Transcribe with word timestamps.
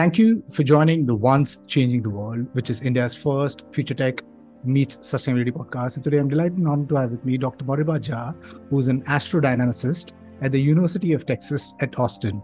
Thank 0.00 0.16
you 0.16 0.42
for 0.50 0.62
joining 0.62 1.04
the 1.04 1.14
Once 1.14 1.58
Changing 1.66 2.00
the 2.00 2.08
World, 2.08 2.46
which 2.52 2.70
is 2.70 2.80
India's 2.80 3.14
first 3.14 3.64
future 3.70 3.92
tech 3.92 4.22
meets 4.64 4.96
sustainability 4.96 5.52
podcast. 5.52 5.96
And 5.96 6.02
today 6.02 6.16
I'm 6.16 6.30
delighted 6.30 6.56
and 6.56 6.66
honored 6.66 6.88
to 6.88 6.94
have 6.94 7.10
with 7.10 7.22
me 7.22 7.36
Dr. 7.36 7.66
Moriba 7.66 8.00
Jah, 8.00 8.34
who's 8.70 8.88
an 8.88 9.02
astrodynamicist 9.02 10.14
at 10.40 10.52
the 10.52 10.58
University 10.58 11.12
of 11.12 11.26
Texas 11.26 11.74
at 11.80 11.98
Austin. 11.98 12.40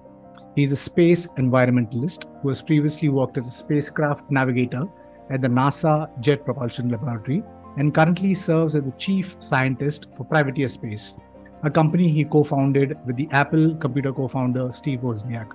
He's 0.54 0.71
a 0.71 0.77
space 0.77 1.29
environmentalist 1.38 2.24
who 2.42 2.50
has 2.50 2.61
previously 2.61 3.08
worked 3.08 3.39
as 3.39 3.48
a 3.48 3.50
spacecraft 3.50 4.30
navigator 4.30 4.84
at 5.30 5.41
the 5.41 5.48
NASA 5.48 6.11
Jet 6.20 6.45
Propulsion 6.45 6.91
Laboratory 6.91 7.43
and 7.79 7.95
currently 7.95 8.34
serves 8.34 8.75
as 8.75 8.84
the 8.84 8.93
chief 8.98 9.34
scientist 9.41 10.09
for 10.14 10.25
Privateer 10.25 10.68
Space, 10.68 11.14
a 11.62 11.70
company 11.70 12.09
he 12.09 12.23
co 12.25 12.45
founded 12.45 12.98
with 13.07 13.16
the 13.16 13.29
Apple 13.30 13.75
computer 13.77 14.12
co 14.12 14.29
founder 14.29 14.70
Steve 14.73 15.00
Wozniak 15.00 15.52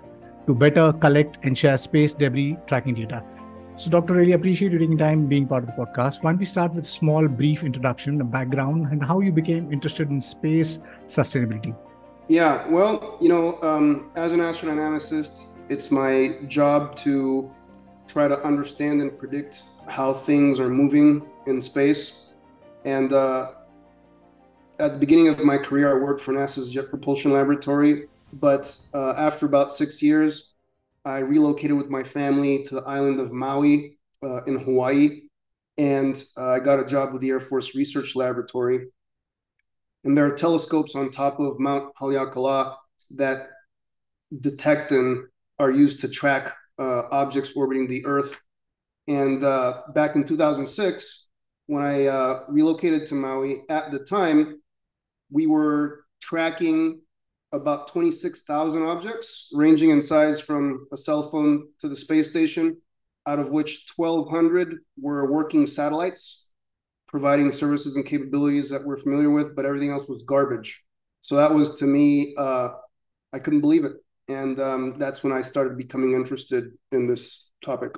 to 0.48 0.56
better 0.56 0.94
collect 0.94 1.38
and 1.44 1.58
share 1.58 1.78
space 1.78 2.14
debris 2.14 2.58
tracking 2.68 2.96
data. 2.96 3.24
So, 3.76 3.90
Doctor, 3.90 4.14
really 4.14 4.34
appreciate 4.34 4.72
you 4.72 4.80
taking 4.80 4.98
time 4.98 5.28
being 5.28 5.48
part 5.48 5.64
of 5.64 5.68
the 5.68 5.74
podcast. 5.74 6.22
Why 6.22 6.32
don't 6.32 6.40
we 6.40 6.46
start 6.46 6.74
with 6.74 6.86
a 6.86 6.88
small, 6.88 7.28
brief 7.28 7.64
introduction, 7.64 8.22
a 8.22 8.24
background, 8.24 8.88
and 8.92 9.04
how 9.04 9.22
you 9.22 9.32
became 9.32 9.72
interested 9.72 10.10
in 10.10 10.22
space 10.22 10.80
sustainability? 11.08 11.76
Yeah, 12.28 12.68
well, 12.68 13.18
you 13.20 13.30
know, 13.30 13.62
um, 13.62 14.12
as 14.16 14.32
an 14.34 14.40
astrodynamicist, 14.40 15.46
it's 15.70 15.90
my 15.90 16.38
job 16.48 16.96
to 16.98 17.52
try 18.08 18.28
to 18.28 18.40
understand 18.44 19.02
and 19.02 19.18
predict 19.18 19.64
how 19.88 20.14
things 20.14 20.60
are 20.60 20.70
moving 20.70 21.26
in 21.48 21.62
space. 21.62 22.34
And 22.86 23.14
uh, 23.14 23.52
at 24.80 24.94
the 24.94 25.00
beginning 25.00 25.28
of 25.28 25.44
my 25.44 25.58
career, 25.58 25.90
I 25.96 26.00
worked 26.00 26.22
for 26.22 26.34
NASA's 26.34 26.72
Jet 26.72 26.90
Propulsion 26.90 27.32
Laboratory. 27.32 28.08
But 28.34 28.76
uh, 28.94 29.12
after 29.12 29.46
about 29.46 29.72
six 29.72 30.02
years, 30.02 30.56
I 31.04 31.20
relocated 31.20 31.76
with 31.76 31.90
my 31.90 32.04
family 32.04 32.64
to 32.64 32.76
the 32.76 32.84
island 32.84 33.20
of 33.20 33.32
Maui 33.32 33.98
uh, 34.24 34.44
in 34.44 34.60
Hawaii. 34.60 35.22
And 35.78 36.22
uh, 36.38 36.52
I 36.52 36.60
got 36.60 36.80
a 36.80 36.86
job 36.86 37.12
with 37.12 37.22
the 37.22 37.30
Air 37.30 37.40
Force 37.40 37.76
Research 37.76 38.16
Laboratory. 38.16 38.88
And 40.04 40.18
there 40.18 40.26
are 40.26 40.36
telescopes 40.36 40.96
on 40.96 41.12
top 41.12 41.40
of 41.40 41.60
Mount 41.60 41.94
Haleakala 41.96 42.76
that 43.12 43.50
detect 44.40 44.92
and 44.92 45.28
are 45.60 45.72
used 45.72 46.00
to 46.02 46.08
track 46.08 46.56
uh, 46.80 47.04
objects 47.12 47.54
orbiting 47.56 47.88
the 47.88 48.06
Earth. 48.06 48.40
And 49.08 49.44
uh, 49.44 49.82
back 49.94 50.16
in 50.16 50.24
2006, 50.24 51.30
when 51.68 51.84
I 51.84 52.06
uh, 52.06 52.44
relocated 52.48 53.06
to 53.08 53.16
Maui, 53.16 53.64
at 53.70 53.92
the 53.92 54.00
time, 54.00 54.62
we 55.32 55.48
were 55.48 56.06
tracking 56.22 57.02
about 57.52 57.88
26,000 57.90 58.84
objects, 58.84 59.50
ranging 59.54 59.90
in 59.90 60.02
size 60.02 60.40
from 60.40 60.88
a 60.92 60.98
cell 60.98 61.30
phone 61.30 61.68
to 61.80 61.90
the 61.90 61.96
space 61.96 62.30
station, 62.30 62.78
out 63.28 63.40
of 63.40 63.50
which 63.50 63.86
1,200 63.96 64.80
were 65.00 65.32
working 65.32 65.66
satellites, 65.66 66.50
providing 67.08 67.52
services 67.52 67.98
and 67.98 68.06
capabilities 68.06 68.70
that 68.70 68.84
we're 68.86 68.98
familiar 68.98 69.30
with, 69.30 69.56
but 69.56 69.66
everything 69.66 69.92
else 69.92 70.08
was 70.08 70.24
garbage. 70.24 70.82
So 71.22 71.36
that 71.36 71.54
was 71.54 71.76
to 71.80 71.86
me, 71.86 72.34
uh, 72.38 72.70
I 73.34 73.40
couldn't 73.40 73.62
believe 73.62 73.84
it. 73.84 73.94
And 74.28 74.60
um, 74.60 74.98
that's 74.98 75.24
when 75.24 75.34
I 75.34 75.42
started 75.42 75.78
becoming 75.78 76.14
interested 76.14 76.72
in 76.92 77.08
this 77.08 77.52
topic. 77.62 77.92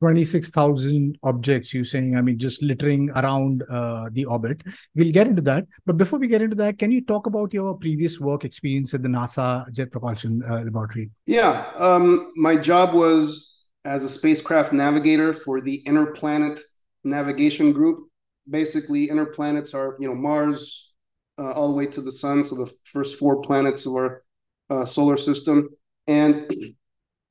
26,000 0.00 1.18
objects, 1.22 1.74
You're 1.74 1.84
saying, 1.84 2.16
I 2.16 2.22
mean, 2.22 2.38
just 2.38 2.62
littering 2.62 3.10
around 3.10 3.62
uh, 3.70 4.08
the 4.12 4.24
orbit. 4.24 4.62
We'll 4.94 5.12
get 5.12 5.26
into 5.26 5.42
that. 5.42 5.66
But 5.84 5.98
before 5.98 6.18
we 6.18 6.26
get 6.26 6.42
into 6.42 6.56
that, 6.56 6.78
can 6.78 6.90
you 6.90 7.04
talk 7.04 7.26
about 7.26 7.52
your 7.52 7.74
previous 7.76 8.18
work 8.18 8.44
experience 8.44 8.94
at 8.94 9.02
the 9.02 9.08
NASA 9.08 9.70
Jet 9.72 9.90
Propulsion 9.90 10.42
uh, 10.48 10.62
Laboratory? 10.62 11.10
Yeah. 11.26 11.66
Um, 11.76 12.32
my 12.36 12.56
job 12.56 12.94
was 12.94 13.68
as 13.84 14.02
a 14.02 14.08
spacecraft 14.08 14.72
navigator 14.72 15.34
for 15.34 15.60
the 15.60 15.74
Inner 15.86 16.06
Planet 16.06 16.58
Navigation 17.04 17.72
Group. 17.72 18.08
Basically, 18.48 19.04
inner 19.04 19.26
planets 19.26 19.74
are, 19.74 19.96
you 20.00 20.08
know, 20.08 20.14
Mars 20.14 20.94
uh, 21.38 21.52
all 21.52 21.68
the 21.68 21.74
way 21.74 21.86
to 21.86 22.00
the 22.00 22.12
sun. 22.12 22.44
So 22.44 22.56
the 22.56 22.72
first 22.84 23.18
four 23.18 23.40
planets 23.42 23.86
of 23.86 23.94
our 23.94 24.22
uh, 24.70 24.84
solar 24.86 25.16
system. 25.16 25.68
And 26.06 26.52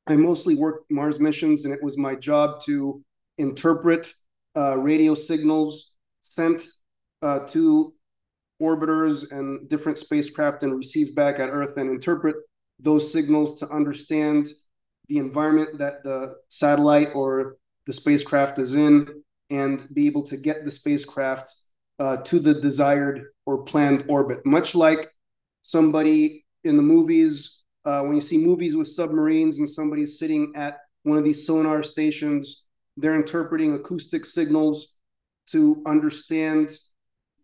I 0.10 0.16
mostly 0.16 0.56
worked 0.56 0.90
Mars 0.90 1.20
missions, 1.20 1.66
and 1.66 1.74
it 1.74 1.84
was 1.84 1.98
my 1.98 2.16
job 2.16 2.62
to 2.62 3.04
interpret 3.38 4.12
uh, 4.58 4.78
radio 4.78 5.14
signals 5.14 5.96
sent 6.22 6.64
uh, 7.22 7.40
to 7.48 7.94
orbiters 8.62 9.32
and 9.32 9.70
different 9.70 10.00
spacecraft 10.00 10.64
and 10.64 10.76
receive 10.76 11.16
back 11.16 11.40
at 11.40 11.50
Earth 11.50 11.78
and 11.78 11.92
interpret 11.92 12.36
those 12.80 13.12
signals 13.12 13.60
to 13.60 13.70
understand 13.70 14.48
the 15.08 15.18
environment 15.18 15.78
that 15.78 16.04
the 16.04 16.36
satellite 16.50 17.10
or 17.14 17.58
the 17.86 17.94
spacecraft 17.94 18.58
is 18.58 18.74
in 18.74 19.24
and 19.52 19.88
be 19.94 20.08
able 20.08 20.24
to 20.24 20.38
get 20.38 20.66
the 20.66 20.72
spacecraft 20.72 21.54
uh, 22.00 22.18
to 22.18 22.40
the 22.40 22.54
desired 22.54 23.26
or 23.46 23.64
planned 23.64 24.06
orbit. 24.08 24.46
Much 24.46 24.76
like 24.76 25.06
somebody 25.62 26.46
in 26.64 26.78
the 26.78 26.84
movies 26.84 27.59
uh, 27.90 28.04
when 28.04 28.14
you 28.14 28.22
see 28.22 28.38
movies 28.38 28.76
with 28.76 28.88
submarines 28.88 29.58
and 29.58 29.68
somebody's 29.68 30.20
sitting 30.20 30.54
at 30.56 30.76
one 31.04 31.18
of 31.18 31.24
these 31.24 31.46
sonar 31.48 31.82
stations, 31.82 32.68
they're 32.98 33.16
interpreting 33.16 33.74
acoustic 33.74 34.26
signals 34.26 34.98
to 35.48 35.82
understand 35.88 36.70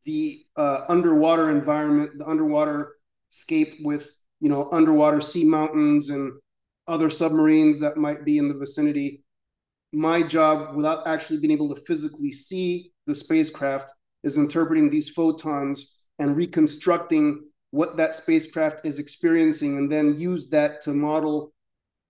the 0.04 0.46
uh, 0.56 0.82
underwater 0.88 1.50
environment, 1.50 2.12
the 2.20 2.28
underwater 2.28 2.94
scape 3.30 3.78
with 3.82 4.16
you 4.40 4.50
know 4.50 4.70
underwater 4.72 5.20
sea 5.20 5.46
mountains 5.46 6.12
and 6.12 6.34
other 6.88 7.10
submarines 7.10 7.80
that 7.80 7.98
might 7.98 8.24
be 8.24 8.38
in 8.38 8.48
the 8.48 8.54
vicinity. 8.66 9.24
My 9.92 10.22
job, 10.22 10.76
without 10.76 11.08
actually 11.08 11.40
being 11.40 11.54
able 11.54 11.74
to 11.74 11.82
physically 11.88 12.32
see 12.32 12.92
the 13.08 13.16
spacecraft, 13.16 13.92
is 14.24 14.38
interpreting 14.38 14.92
these 14.92 15.10
photons 15.10 16.06
and 16.20 16.38
reconstructing 16.38 17.46
what 17.76 17.98
that 17.98 18.16
spacecraft 18.16 18.86
is 18.86 19.00
experiencing 19.00 19.78
and 19.78 19.92
then 19.92 20.18
use 20.18 20.50
that 20.50 20.82
to 20.82 20.92
model 20.92 21.54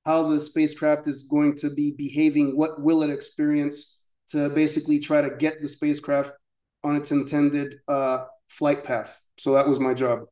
how 0.06 0.28
the 0.28 0.40
spacecraft 0.40 1.08
is 1.08 1.24
going 1.24 1.56
to 1.56 1.70
be 1.70 1.92
behaving. 1.92 2.56
What 2.56 2.82
will 2.82 3.02
it 3.02 3.10
experience 3.10 4.06
to 4.30 4.50
basically 4.50 5.00
try 5.00 5.22
to 5.22 5.32
get 5.32 5.62
the 5.62 5.68
spacecraft 5.68 6.34
on 6.84 6.96
its 6.96 7.12
intended 7.12 7.80
uh, 7.88 8.26
flight 8.48 8.84
path? 8.84 9.20
So 9.38 9.54
that 9.54 9.68
was 9.68 9.80
my 9.80 9.96
job. 9.96 10.26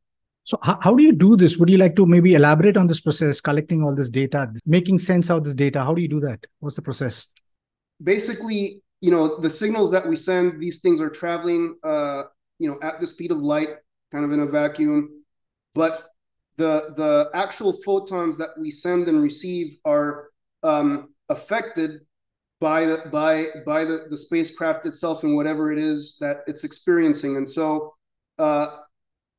So 0.44 0.58
how, 0.62 0.78
how 0.80 0.94
do 0.94 1.02
you 1.02 1.12
do 1.12 1.36
this? 1.36 1.56
Would 1.56 1.68
you 1.68 1.78
like 1.78 1.96
to 1.96 2.06
maybe 2.06 2.34
elaborate 2.34 2.76
on 2.76 2.86
this 2.86 3.00
process 3.00 3.40
collecting 3.40 3.82
all 3.82 3.94
this 3.94 4.10
data 4.10 4.52
making 4.66 5.00
sense 5.00 5.30
of 5.30 5.42
this 5.42 5.54
data? 5.54 5.82
How 5.82 5.94
do 5.94 6.02
you 6.02 6.08
do 6.08 6.20
that? 6.20 6.46
What's 6.60 6.76
the 6.76 6.82
process? 6.82 7.26
Basically 8.02 8.82
you 9.04 9.10
know 9.10 9.38
the 9.38 9.50
signals 9.50 9.92
that 9.92 10.08
we 10.08 10.16
send 10.16 10.58
these 10.60 10.78
things 10.80 11.00
are 11.00 11.10
traveling 11.10 11.76
uh, 11.84 12.22
you 12.58 12.70
know 12.70 12.78
at 12.82 13.00
the 13.00 13.06
speed 13.06 13.30
of 13.30 13.42
light 13.42 13.68
kind 14.10 14.24
of 14.24 14.32
in 14.32 14.40
a 14.40 14.46
vacuum 14.46 15.13
but 15.74 16.08
the 16.56 16.92
the 16.96 17.30
actual 17.34 17.72
photons 17.84 18.38
that 18.38 18.50
we 18.58 18.70
send 18.70 19.08
and 19.08 19.22
receive 19.22 19.78
are 19.84 20.28
um, 20.62 21.14
affected 21.28 22.00
by 22.60 22.84
the 22.84 23.02
by 23.10 23.46
by 23.66 23.84
the, 23.84 24.06
the 24.08 24.16
spacecraft 24.16 24.86
itself 24.86 25.24
and 25.24 25.34
whatever 25.36 25.72
it 25.72 25.78
is 25.78 26.16
that 26.20 26.38
it's 26.46 26.64
experiencing. 26.64 27.36
And 27.36 27.48
so 27.48 27.94
uh, 28.38 28.78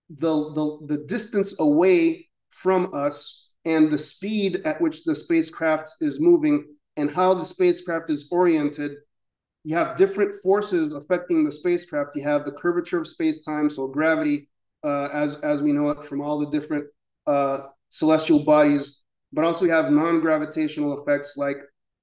the, 0.10 0.54
the 0.54 0.96
the 0.96 1.04
distance 1.06 1.60
away 1.60 2.30
from 2.50 2.94
us 2.94 3.52
and 3.64 3.90
the 3.90 3.98
speed 3.98 4.62
at 4.66 4.80
which 4.82 5.04
the 5.04 5.16
spacecraft 5.16 5.94
is 6.02 6.22
moving 6.22 6.76
and 6.98 7.10
how 7.10 7.34
the 7.34 7.46
spacecraft 7.46 8.10
is 8.10 8.28
oriented 8.32 8.92
you 9.66 9.76
have 9.76 9.98
different 9.98 10.36
forces 10.44 10.94
affecting 10.94 11.44
the 11.44 11.52
spacecraft. 11.52 12.16
You 12.16 12.22
have 12.22 12.46
the 12.46 12.52
curvature 12.52 13.00
of 13.00 13.08
space-time 13.08 13.70
so 13.72 13.88
gravity 13.88 14.48
uh, 14.86 15.10
as 15.12 15.42
as 15.42 15.62
we 15.62 15.72
know 15.72 15.90
it 15.90 16.04
from 16.04 16.22
all 16.22 16.38
the 16.40 16.50
different 16.50 16.86
uh, 17.28 17.60
celestial 17.90 18.44
bodies, 18.44 19.04
but 19.34 19.44
also 19.44 19.66
we 19.66 19.72
have 19.72 19.92
non-gravitational 19.92 21.02
effects 21.02 21.36
like 21.38 21.58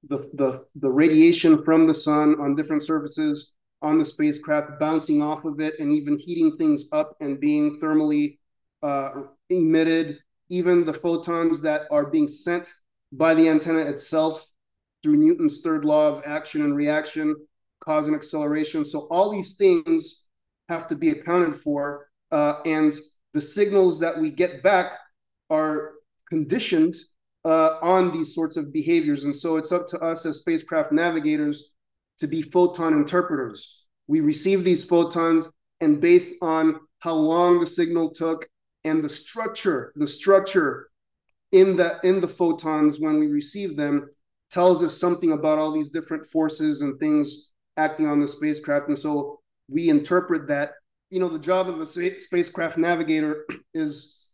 the, 0.08 0.18
the 0.34 0.64
the 0.76 0.90
radiation 0.90 1.62
from 1.64 1.86
the 1.86 1.94
sun 1.94 2.40
on 2.40 2.56
different 2.56 2.82
surfaces 2.82 3.54
on 3.82 3.98
the 3.98 4.04
spacecraft, 4.04 4.78
bouncing 4.78 5.22
off 5.22 5.44
of 5.44 5.60
it, 5.60 5.74
and 5.78 5.92
even 5.92 6.18
heating 6.18 6.56
things 6.56 6.86
up 6.92 7.16
and 7.20 7.40
being 7.40 7.78
thermally 7.78 8.38
uh, 8.82 9.10
emitted. 9.50 10.18
Even 10.48 10.84
the 10.84 10.92
photons 10.92 11.62
that 11.62 11.82
are 11.90 12.06
being 12.10 12.28
sent 12.28 12.74
by 13.10 13.32
the 13.34 13.48
antenna 13.48 13.78
itself 13.78 14.46
through 15.02 15.16
Newton's 15.16 15.62
third 15.62 15.84
law 15.84 16.08
of 16.08 16.22
action 16.26 16.62
and 16.62 16.76
reaction, 16.76 17.34
cause 17.80 18.06
and 18.06 18.14
acceleration. 18.14 18.84
So 18.84 19.06
all 19.10 19.30
these 19.30 19.56
things 19.56 20.28
have 20.68 20.86
to 20.88 20.94
be 20.94 21.10
accounted 21.10 21.56
for 21.56 22.08
uh, 22.32 22.54
and 22.64 22.94
the 23.34 23.40
signals 23.40 24.00
that 24.00 24.18
we 24.18 24.30
get 24.30 24.62
back 24.62 24.98
are 25.50 25.92
conditioned 26.28 26.96
uh, 27.44 27.76
on 27.82 28.10
these 28.12 28.34
sorts 28.34 28.56
of 28.56 28.72
behaviors. 28.72 29.24
And 29.24 29.34
so 29.34 29.56
it's 29.56 29.72
up 29.72 29.86
to 29.88 29.98
us 30.00 30.24
as 30.26 30.38
spacecraft 30.38 30.92
navigators 30.92 31.72
to 32.18 32.26
be 32.26 32.42
photon 32.42 32.94
interpreters. 32.94 33.86
We 34.06 34.20
receive 34.20 34.64
these 34.64 34.84
photons, 34.84 35.48
and 35.80 36.00
based 36.00 36.42
on 36.42 36.80
how 37.00 37.14
long 37.14 37.60
the 37.60 37.66
signal 37.66 38.10
took 38.10 38.48
and 38.84 39.04
the 39.04 39.08
structure, 39.08 39.92
the 39.96 40.06
structure 40.06 40.88
in 41.50 41.76
the 41.76 41.98
in 42.02 42.20
the 42.20 42.28
photons 42.28 42.98
when 42.98 43.18
we 43.18 43.26
receive 43.26 43.76
them, 43.76 44.08
tells 44.50 44.82
us 44.82 44.98
something 44.98 45.32
about 45.32 45.58
all 45.58 45.72
these 45.72 45.90
different 45.90 46.26
forces 46.26 46.82
and 46.82 46.98
things 46.98 47.52
acting 47.76 48.06
on 48.06 48.20
the 48.20 48.28
spacecraft. 48.28 48.88
And 48.88 48.98
so 48.98 49.40
we 49.68 49.88
interpret 49.88 50.48
that. 50.48 50.72
You 51.12 51.20
know, 51.20 51.28
the 51.28 51.38
job 51.38 51.68
of 51.68 51.78
a 51.78 51.84
spacecraft 51.84 52.78
navigator 52.78 53.44
is 53.74 54.30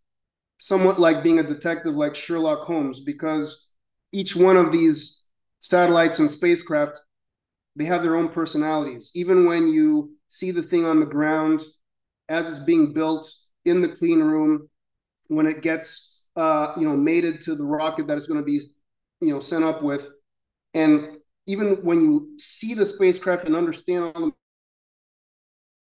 somewhat 0.59 1.01
like 1.01 1.25
being 1.25 1.41
a 1.41 1.43
detective, 1.43 1.95
like 1.95 2.15
Sherlock 2.15 2.61
Holmes, 2.61 3.01
because 3.01 3.69
each 4.13 4.37
one 4.37 4.57
of 4.57 4.71
these 4.71 5.27
satellites 5.59 6.21
and 6.21 6.31
spacecraft, 6.31 7.01
they 7.75 7.85
have 7.87 8.05
their 8.05 8.15
own 8.15 8.29
personalities. 8.29 9.11
Even 9.17 9.45
when 9.45 9.67
you 9.67 10.13
see 10.29 10.53
the 10.53 10.63
thing 10.63 10.85
on 10.85 11.01
the 11.01 11.07
ground 11.07 11.63
as 12.29 12.49
it's 12.49 12.65
being 12.65 12.93
built 12.93 13.29
in 13.65 13.83
the 13.83 13.89
clean 13.89 14.21
room, 14.21 14.69
when 15.27 15.49
it 15.49 15.63
gets 15.63 16.27
uh, 16.37 16.75
you 16.77 16.89
know 16.89 16.97
mated 16.97 17.41
to 17.41 17.57
the 17.57 17.65
rocket 17.65 18.07
that 18.07 18.17
it's 18.17 18.29
going 18.29 18.41
to 18.41 18.47
be 18.47 18.61
you 19.21 19.35
know 19.35 19.41
sent 19.41 19.65
up 19.65 19.83
with, 19.83 20.13
and 20.75 21.19
even 21.49 21.83
when 21.83 22.03
you 22.03 22.37
see 22.39 22.73
the 22.73 22.87
spacecraft 22.87 23.47
and 23.47 23.57
understand 23.57 24.13
all 24.15 24.27
the 24.27 24.33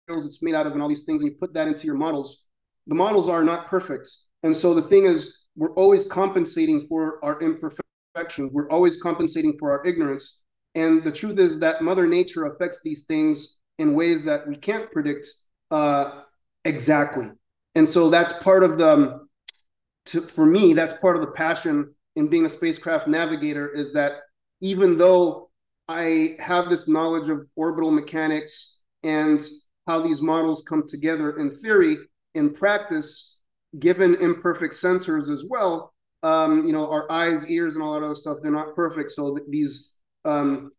it's 0.07 0.44
made 0.44 0.55
out 0.55 0.67
of 0.67 0.73
and 0.73 0.81
all 0.81 0.89
these 0.89 1.03
things, 1.03 1.21
and 1.21 1.29
you 1.29 1.38
put 1.39 1.53
that 1.53 1.67
into 1.67 1.85
your 1.88 1.95
models, 1.95 2.45
the 2.88 2.95
models 2.95 3.29
are 3.29 3.44
not 3.44 3.67
perfect. 3.67 4.09
And 4.44 4.55
so 4.55 4.73
the 4.73 4.81
thing 4.81 5.05
is, 5.05 5.47
we're 5.55 5.73
always 5.75 6.05
compensating 6.05 6.88
for 6.88 7.23
our 7.23 7.39
imperfections. 7.41 8.51
We're 8.51 8.69
always 8.69 9.01
compensating 9.01 9.55
for 9.59 9.71
our 9.71 9.85
ignorance. 9.85 10.44
And 10.75 11.03
the 11.03 11.11
truth 11.11 11.39
is 11.39 11.59
that 11.59 11.81
Mother 11.81 12.07
Nature 12.07 12.45
affects 12.45 12.81
these 12.83 13.03
things 13.03 13.59
in 13.77 13.94
ways 13.94 14.25
that 14.25 14.47
we 14.47 14.55
can't 14.55 14.91
predict 14.91 15.27
uh, 15.71 16.21
exactly. 16.65 17.29
And 17.75 17.88
so 17.89 18.09
that's 18.09 18.33
part 18.33 18.63
of 18.63 18.77
the, 18.77 18.89
um, 18.89 19.29
to, 20.07 20.21
for 20.21 20.45
me, 20.45 20.73
that's 20.73 20.94
part 20.95 21.15
of 21.15 21.21
the 21.21 21.31
passion 21.31 21.94
in 22.15 22.27
being 22.27 22.45
a 22.45 22.50
spacecraft 22.50 23.07
navigator 23.07 23.69
is 23.69 23.94
that 23.94 24.13
even 24.61 24.97
though 24.97 25.50
I 25.88 26.35
have 26.39 26.69
this 26.69 26.88
knowledge 26.88 27.29
of 27.29 27.45
orbital 27.55 27.91
mechanics 27.91 28.81
and 29.03 29.41
how 29.88 30.01
these 30.01 30.21
models 30.21 30.63
come 30.68 30.88
together 30.88 31.38
in 31.38 31.53
theory, 31.53 31.97
in 32.35 32.51
practice, 32.51 33.41
given 33.80 34.15
imperfect 34.15 34.74
sensors 34.74 35.30
as 35.30 35.45
well, 35.50 35.94
um, 36.24 36.65
you 36.65 36.71
know, 36.71 36.89
our 36.89 37.12
eyes, 37.12 37.50
ears, 37.50 37.75
and 37.75 37.83
all 37.83 37.94
that 37.94 38.06
other 38.06 38.15
stuff, 38.15 38.38
they're 38.41 38.51
not 38.51 38.75
perfect. 38.75 39.12
So 39.12 39.38
these 39.50 39.94
um, 40.25 40.71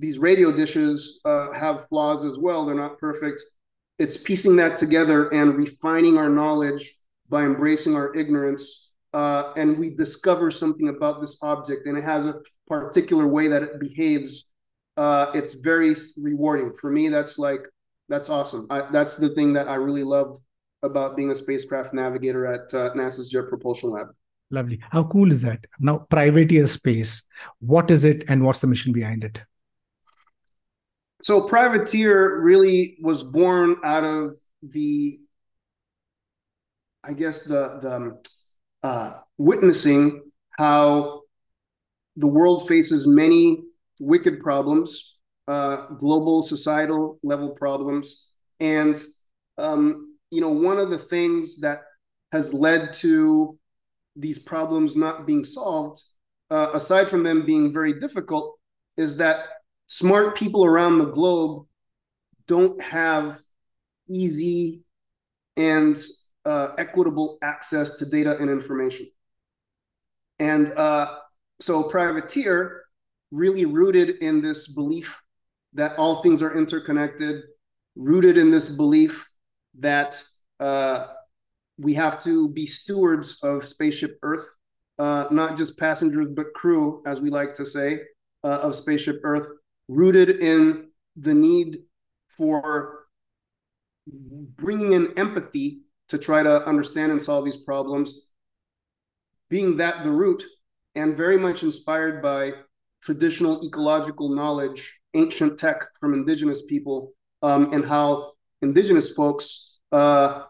these 0.00 0.18
radio 0.18 0.50
dishes 0.50 1.20
uh, 1.24 1.52
have 1.52 1.86
flaws 1.88 2.24
as 2.24 2.38
well. 2.38 2.66
They're 2.66 2.74
not 2.74 2.98
perfect. 2.98 3.40
It's 3.98 4.16
piecing 4.16 4.56
that 4.56 4.78
together 4.78 5.28
and 5.28 5.56
refining 5.56 6.16
our 6.16 6.30
knowledge 6.30 6.92
by 7.28 7.42
embracing 7.42 7.94
our 7.94 8.14
ignorance. 8.16 8.94
Uh, 9.12 9.52
and 9.56 9.78
we 9.78 9.90
discover 9.90 10.50
something 10.50 10.88
about 10.88 11.20
this 11.20 11.40
object, 11.42 11.86
and 11.86 11.98
it 11.98 12.04
has 12.04 12.24
a 12.24 12.40
particular 12.66 13.28
way 13.28 13.48
that 13.48 13.62
it 13.62 13.78
behaves. 13.78 14.46
Uh, 14.96 15.26
it's 15.34 15.54
very 15.54 15.94
rewarding 16.20 16.72
for 16.72 16.90
me. 16.90 17.08
That's 17.08 17.38
like 17.38 17.60
that's 18.10 18.28
awesome. 18.28 18.66
I, 18.68 18.82
that's 18.92 19.16
the 19.16 19.30
thing 19.30 19.54
that 19.54 19.68
I 19.68 19.76
really 19.76 20.02
loved 20.02 20.40
about 20.82 21.16
being 21.16 21.30
a 21.30 21.34
spacecraft 21.34 21.94
navigator 21.94 22.46
at 22.46 22.74
uh, 22.74 22.92
NASA's 22.94 23.28
Jet 23.28 23.48
Propulsion 23.48 23.90
Lab. 23.90 24.08
Lovely. 24.50 24.80
How 24.90 25.04
cool 25.04 25.30
is 25.30 25.42
that? 25.42 25.64
Now, 25.78 25.98
privateer 26.10 26.66
space. 26.66 27.22
What 27.60 27.90
is 27.90 28.04
it, 28.04 28.24
and 28.28 28.44
what's 28.44 28.60
the 28.60 28.66
mission 28.66 28.92
behind 28.92 29.22
it? 29.22 29.44
So, 31.22 31.46
privateer 31.46 32.40
really 32.42 32.98
was 33.00 33.22
born 33.22 33.76
out 33.84 34.02
of 34.02 34.32
the, 34.62 35.20
I 37.04 37.12
guess 37.12 37.44
the 37.44 37.78
the 37.80 37.94
um, 37.94 38.18
uh, 38.82 39.12
witnessing 39.38 40.30
how 40.58 41.22
the 42.16 42.26
world 42.26 42.66
faces 42.66 43.06
many 43.06 43.62
wicked 44.00 44.40
problems, 44.40 45.19
uh, 45.48 45.88
global 45.98 46.42
societal 46.42 47.18
level 47.22 47.50
problems, 47.50 48.32
and 48.60 49.02
um, 49.58 50.16
you 50.30 50.40
know, 50.40 50.50
one 50.50 50.78
of 50.78 50.90
the 50.90 50.98
things 50.98 51.60
that 51.60 51.78
has 52.32 52.54
led 52.54 52.92
to 52.92 53.58
these 54.16 54.38
problems 54.38 54.96
not 54.96 55.26
being 55.26 55.44
solved, 55.44 56.00
uh, 56.50 56.68
aside 56.74 57.08
from 57.08 57.22
them 57.22 57.44
being 57.44 57.72
very 57.72 57.98
difficult, 57.98 58.58
is 58.96 59.16
that 59.16 59.44
smart 59.86 60.36
people 60.36 60.64
around 60.64 60.98
the 60.98 61.10
globe 61.10 61.66
don't 62.46 62.80
have 62.82 63.38
easy 64.08 64.82
and 65.56 65.96
uh, 66.44 66.68
equitable 66.78 67.38
access 67.42 67.98
to 67.98 68.06
data 68.06 68.36
and 68.38 68.50
information. 68.50 69.06
And 70.38 70.68
uh, 70.72 71.18
so, 71.60 71.82
Privateer 71.82 72.82
really 73.30 73.66
rooted 73.66 74.10
in 74.22 74.40
this 74.40 74.68
belief 74.68 75.22
that 75.74 75.98
all 75.98 76.22
things 76.22 76.42
are 76.42 76.56
interconnected, 76.56 77.42
rooted 77.96 78.36
in 78.36 78.50
this 78.50 78.68
belief 78.68 79.30
that 79.78 80.22
uh, 80.58 81.06
we 81.78 81.94
have 81.94 82.22
to 82.22 82.48
be 82.48 82.66
stewards 82.66 83.42
of 83.42 83.64
Spaceship 83.64 84.18
Earth, 84.22 84.48
uh, 84.98 85.26
not 85.30 85.56
just 85.56 85.78
passengers, 85.78 86.28
but 86.34 86.52
crew, 86.54 87.02
as 87.06 87.20
we 87.20 87.30
like 87.30 87.54
to 87.54 87.64
say, 87.64 88.00
uh, 88.44 88.58
of 88.62 88.74
Spaceship 88.74 89.20
Earth, 89.22 89.48
rooted 89.88 90.30
in 90.30 90.90
the 91.16 91.34
need 91.34 91.80
for 92.28 93.06
bringing 94.06 94.92
in 94.92 95.12
empathy 95.16 95.82
to 96.08 96.18
try 96.18 96.42
to 96.42 96.66
understand 96.66 97.12
and 97.12 97.22
solve 97.22 97.44
these 97.44 97.56
problems, 97.56 98.28
being 99.48 99.76
that 99.76 100.02
the 100.02 100.10
root, 100.10 100.44
and 100.94 101.16
very 101.16 101.38
much 101.38 101.62
inspired 101.62 102.20
by 102.20 102.52
traditional 103.00 103.64
ecological 103.64 104.28
knowledge, 104.28 104.99
ancient 105.14 105.58
tech 105.58 105.82
from 105.98 106.12
indigenous 106.12 106.62
people, 106.62 107.12
um, 107.42 107.72
and 107.72 107.84
how 107.84 108.32
indigenous 108.62 109.10
folks 109.10 109.80
uh, 109.92 110.44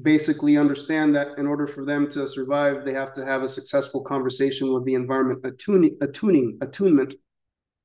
basically 0.00 0.56
understand 0.56 1.14
that 1.14 1.38
in 1.38 1.46
order 1.46 1.66
for 1.66 1.84
them 1.84 2.08
to 2.08 2.26
survive, 2.28 2.84
they 2.84 2.92
have 2.92 3.12
to 3.12 3.24
have 3.24 3.42
a 3.42 3.48
successful 3.48 4.02
conversation 4.02 4.72
with 4.72 4.84
the 4.84 4.94
environment, 4.94 5.44
attuning, 5.44 5.96
attuning, 6.00 6.58
attunement, 6.60 7.14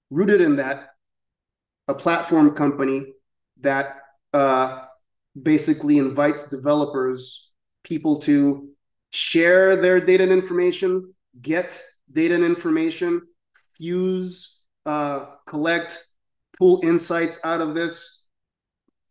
rooted 0.10 0.42
in 0.42 0.57
that, 0.57 0.89
a 1.88 1.94
platform 1.94 2.51
company 2.56 3.06
that 3.62 3.98
uh, 4.33 4.81
basically 5.42 5.98
invites 5.98 6.50
developers, 6.50 7.51
people 7.83 8.19
to 8.19 8.69
share 9.09 9.75
their 9.81 10.00
data 10.00 10.24
and 10.24 10.31
information, 10.31 11.13
get 11.42 11.81
data 12.12 12.36
and 12.36 12.44
information, 12.44 13.21
fuse, 13.75 14.62
uh, 14.85 15.25
collect, 15.45 16.06
pull 16.57 16.81
insights 16.83 17.40
out 17.44 17.61
of 17.61 17.75
this, 17.75 18.28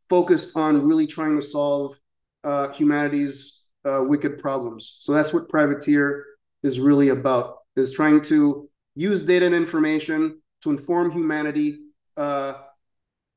focused 0.08 0.56
on 0.56 0.86
really 0.86 1.06
trying 1.06 1.36
to 1.36 1.42
solve 1.42 1.98
uh, 2.44 2.68
humanity's 2.72 3.66
uh, 3.84 4.02
wicked 4.02 4.38
problems. 4.38 4.96
So 4.98 5.12
that's 5.12 5.32
what 5.32 5.48
Privateer 5.48 6.24
is 6.62 6.80
really 6.80 7.08
about: 7.08 7.58
is 7.76 7.92
trying 7.92 8.22
to 8.22 8.68
use 8.94 9.22
data 9.22 9.46
and 9.46 9.54
information 9.54 10.40
to 10.62 10.70
inform 10.70 11.10
humanity 11.10 11.78
uh, 12.16 12.54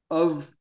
of 0.09 0.51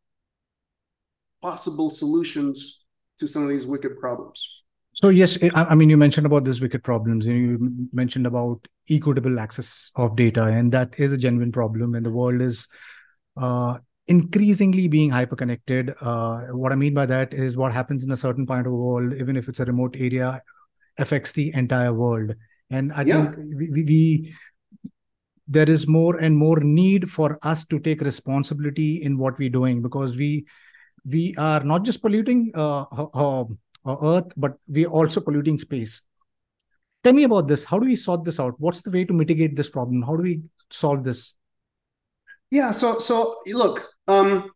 possible 1.43 1.91
solutions 1.91 2.85
to 3.19 3.27
some 3.27 3.43
of 3.43 3.49
these 3.49 3.67
wicked 3.67 3.99
problems. 3.99 4.64
So 4.95 5.09
yes, 5.09 5.37
I 5.55 5.75
mean 5.75 5.91
you 5.91 5.97
mentioned 5.97 6.25
about 6.25 6.45
these 6.45 6.61
wicked 6.61 6.85
problems. 6.85 7.27
You 7.27 7.89
mentioned 7.93 8.29
about 8.29 8.67
equitable 8.89 9.41
access 9.41 9.91
of 9.97 10.15
data, 10.15 10.45
and 10.45 10.71
that 10.71 10.95
is 10.99 11.13
a 11.13 11.19
genuine 11.19 11.51
problem. 11.51 11.97
And 11.97 12.07
the 12.07 12.13
world 12.13 12.41
is 12.41 12.69
uh, 13.37 13.79
increasingly 14.07 14.87
being 14.87 15.11
hyperconnected. 15.11 15.95
Uh, 16.01 16.55
what 16.55 16.71
I 16.71 16.77
mean 16.77 16.95
by 16.95 17.07
that 17.07 17.35
is 17.35 17.57
what 17.57 17.73
happens 17.73 18.05
in 18.05 18.13
a 18.13 18.17
certain 18.17 18.47
part 18.47 18.67
of 18.67 18.73
the 18.73 18.77
world, 18.77 19.15
even 19.15 19.37
if 19.37 19.49
it's 19.49 19.59
a 19.59 19.65
remote 19.65 19.97
area, 19.99 20.41
affects 20.97 21.33
the 21.33 21.53
entire 21.55 21.93
world. 21.93 22.33
And 22.71 22.93
I 22.93 23.03
yeah. 23.03 23.33
think 23.33 23.37
we, 23.37 23.71
we, 23.71 23.85
we, 23.85 24.35
there 25.49 25.69
is 25.69 25.89
more 25.89 26.19
and 26.19 26.37
more 26.37 26.61
need 26.61 27.11
for 27.11 27.37
us 27.43 27.65
to 27.67 27.81
take 27.81 28.01
responsibility 28.01 29.03
in 29.03 29.19
what 29.19 29.39
we're 29.39 29.51
doing 29.51 29.83
because 29.83 30.17
we 30.17 30.47
we 31.05 31.35
are 31.37 31.63
not 31.65 31.85
just 31.85 32.01
polluting 32.01 32.51
uh, 32.55 32.83
uh, 32.83 33.45
Earth, 33.87 34.33
but 34.37 34.57
we're 34.69 34.89
also 34.89 35.21
polluting 35.21 35.59
space. 35.59 36.03
Tell 37.03 37.13
me 37.13 37.25
about 37.25 37.49
this. 37.49 37.65
How 37.65 37.79
do 37.79 37.87
we 37.87 37.97
sort 37.97 38.25
this 38.25 38.41
out? 38.41 38.55
What's 38.59 38.83
the 38.83 38.91
way 38.91 39.05
to 39.05 39.13
mitigate 39.13 39.57
this 39.57 39.69
problem? 39.69 40.03
How 40.03 40.17
do 40.17 40.23
we 40.23 40.43
solve 40.71 41.05
this? 41.05 41.35
Yeah. 42.51 42.71
So 42.71 42.99
so 42.99 43.41
look, 43.47 43.87
um, 44.09 44.51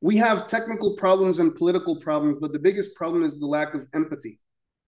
we 0.00 0.16
have 0.16 0.46
technical 0.46 0.96
problems 0.96 1.38
and 1.38 1.54
political 1.54 1.96
problems, 1.96 2.38
but 2.40 2.52
the 2.52 2.58
biggest 2.58 2.94
problem 2.94 3.22
is 3.22 3.38
the 3.38 3.46
lack 3.46 3.74
of 3.74 3.86
empathy. 3.94 4.38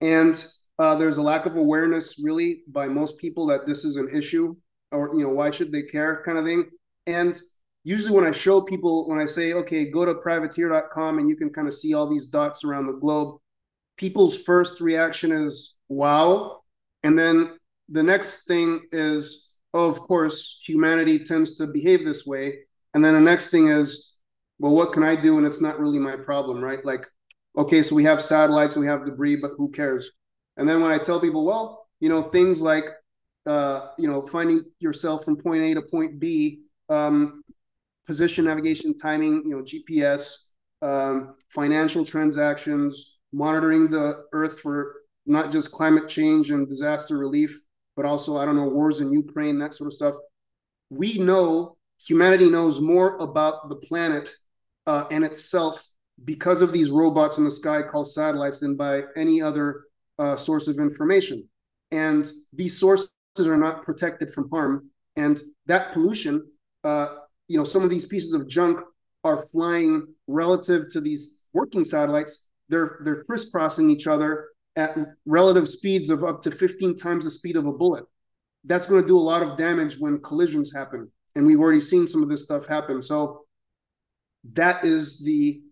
And 0.00 0.44
uh, 0.78 0.94
there's 0.96 1.16
a 1.16 1.22
lack 1.22 1.46
of 1.46 1.56
awareness, 1.56 2.22
really, 2.22 2.62
by 2.68 2.86
most 2.86 3.18
people 3.18 3.46
that 3.46 3.66
this 3.66 3.84
is 3.84 3.96
an 3.96 4.10
issue, 4.14 4.54
or 4.92 5.14
you 5.14 5.22
know, 5.22 5.30
why 5.30 5.50
should 5.50 5.72
they 5.72 5.82
care, 5.82 6.22
kind 6.24 6.38
of 6.38 6.44
thing. 6.44 6.68
And 7.06 7.38
usually, 7.84 8.14
when 8.14 8.26
I 8.26 8.32
show 8.32 8.60
people, 8.60 9.08
when 9.08 9.18
I 9.18 9.24
say, 9.26 9.54
okay, 9.54 9.90
go 9.90 10.04
to 10.04 10.14
privateer.com 10.16 11.18
and 11.18 11.28
you 11.28 11.36
can 11.36 11.50
kind 11.50 11.66
of 11.66 11.74
see 11.74 11.94
all 11.94 12.06
these 12.06 12.26
dots 12.26 12.64
around 12.64 12.86
the 12.86 12.98
globe, 12.98 13.38
people's 13.96 14.42
first 14.42 14.80
reaction 14.80 15.32
is, 15.32 15.76
wow. 15.88 16.62
And 17.02 17.18
then 17.18 17.58
the 17.88 18.02
next 18.02 18.46
thing 18.46 18.86
is, 18.92 19.54
oh, 19.72 19.88
of 19.88 20.00
course, 20.00 20.62
humanity 20.66 21.18
tends 21.18 21.56
to 21.56 21.66
behave 21.66 22.04
this 22.04 22.26
way. 22.26 22.60
And 22.94 23.04
then 23.04 23.14
the 23.14 23.20
next 23.20 23.50
thing 23.50 23.68
is, 23.68 24.14
well, 24.58 24.72
what 24.72 24.92
can 24.92 25.02
I 25.02 25.16
do? 25.16 25.38
And 25.38 25.46
it's 25.46 25.60
not 25.60 25.78
really 25.78 25.98
my 25.98 26.16
problem, 26.16 26.62
right? 26.62 26.84
Like, 26.84 27.06
okay, 27.56 27.82
so 27.82 27.94
we 27.94 28.04
have 28.04 28.22
satellites 28.22 28.76
we 28.76 28.86
have 28.86 29.04
debris, 29.04 29.36
but 29.36 29.52
who 29.56 29.70
cares? 29.70 30.10
And 30.56 30.68
then 30.68 30.80
when 30.80 30.90
I 30.90 30.98
tell 30.98 31.20
people, 31.20 31.44
well, 31.44 31.86
you 32.00 32.08
know, 32.08 32.22
things 32.22 32.62
like, 32.62 32.90
uh, 33.44 33.88
you 33.98 34.08
know, 34.08 34.26
finding 34.26 34.64
yourself 34.80 35.24
from 35.24 35.36
point 35.36 35.62
A 35.62 35.74
to 35.74 35.82
point 35.82 36.18
B, 36.18 36.62
um, 36.88 37.42
position 38.06 38.44
navigation, 38.44 38.96
timing, 38.96 39.42
you 39.44 39.56
know, 39.56 39.62
GPS, 39.62 40.50
um, 40.82 41.34
financial 41.50 42.04
transactions, 42.04 43.15
monitoring 43.36 43.90
the 43.90 44.24
Earth 44.32 44.60
for 44.60 45.02
not 45.26 45.50
just 45.50 45.70
climate 45.70 46.08
change 46.08 46.50
and 46.50 46.68
disaster 46.68 47.18
relief, 47.18 47.60
but 47.94 48.06
also, 48.06 48.38
I 48.38 48.46
don't 48.46 48.56
know, 48.56 48.68
wars 48.68 49.00
in 49.00 49.12
Ukraine, 49.12 49.58
that 49.58 49.74
sort 49.74 49.88
of 49.88 49.94
stuff. 49.94 50.14
We 50.88 51.18
know, 51.18 51.76
humanity 51.98 52.48
knows 52.48 52.80
more 52.80 53.18
about 53.18 53.68
the 53.68 53.76
planet 53.76 54.32
uh, 54.86 55.04
and 55.10 55.24
itself 55.24 55.86
because 56.24 56.62
of 56.62 56.72
these 56.72 56.90
robots 56.90 57.36
in 57.36 57.44
the 57.44 57.50
sky 57.50 57.82
called 57.82 58.10
satellites 58.10 58.60
than 58.60 58.76
by 58.76 59.02
any 59.16 59.42
other 59.42 59.82
uh, 60.18 60.36
source 60.36 60.66
of 60.68 60.78
information. 60.78 61.46
And 61.90 62.30
these 62.52 62.78
sources 62.78 63.10
are 63.38 63.58
not 63.58 63.82
protected 63.82 64.32
from 64.32 64.48
harm. 64.48 64.90
And 65.16 65.38
that 65.66 65.92
pollution, 65.92 66.46
uh, 66.84 67.08
you 67.48 67.58
know, 67.58 67.64
some 67.64 67.82
of 67.82 67.90
these 67.90 68.06
pieces 68.06 68.32
of 68.32 68.48
junk 68.48 68.80
are 69.24 69.38
flying 69.38 70.14
relative 70.26 70.88
to 70.90 71.00
these 71.00 71.42
working 71.52 71.84
satellites. 71.84 72.45
They're 72.68 72.98
they're 73.04 73.24
crisscrossing 73.24 73.90
each 73.90 74.06
other 74.06 74.48
at 74.76 74.96
relative 75.24 75.68
speeds 75.68 76.10
of 76.10 76.22
up 76.22 76.42
to 76.42 76.50
15 76.50 76.96
times 76.96 77.24
the 77.24 77.30
speed 77.30 77.56
of 77.56 77.66
a 77.66 77.72
bullet. 77.72 78.04
That's 78.64 78.86
going 78.86 79.00
to 79.00 79.08
do 79.08 79.18
a 79.18 79.20
lot 79.20 79.42
of 79.42 79.56
damage 79.56 79.96
when 79.98 80.20
collisions 80.20 80.74
happen. 80.74 81.10
And 81.34 81.46
we've 81.46 81.60
already 81.60 81.80
seen 81.80 82.06
some 82.06 82.22
of 82.22 82.28
this 82.28 82.44
stuff 82.44 82.66
happen. 82.66 83.02
So 83.02 83.46
that 84.52 84.84
is 84.84 85.22
the 85.24 85.62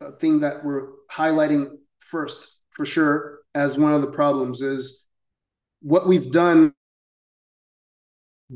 uh, 0.00 0.12
thing 0.20 0.40
that 0.40 0.64
we're 0.64 0.88
highlighting 1.10 1.76
first 1.98 2.60
for 2.70 2.84
sure 2.84 3.40
as 3.54 3.78
one 3.78 3.92
of 3.92 4.02
the 4.02 4.10
problems 4.10 4.62
is 4.62 5.06
what 5.80 6.06
we've 6.06 6.30
done 6.30 6.72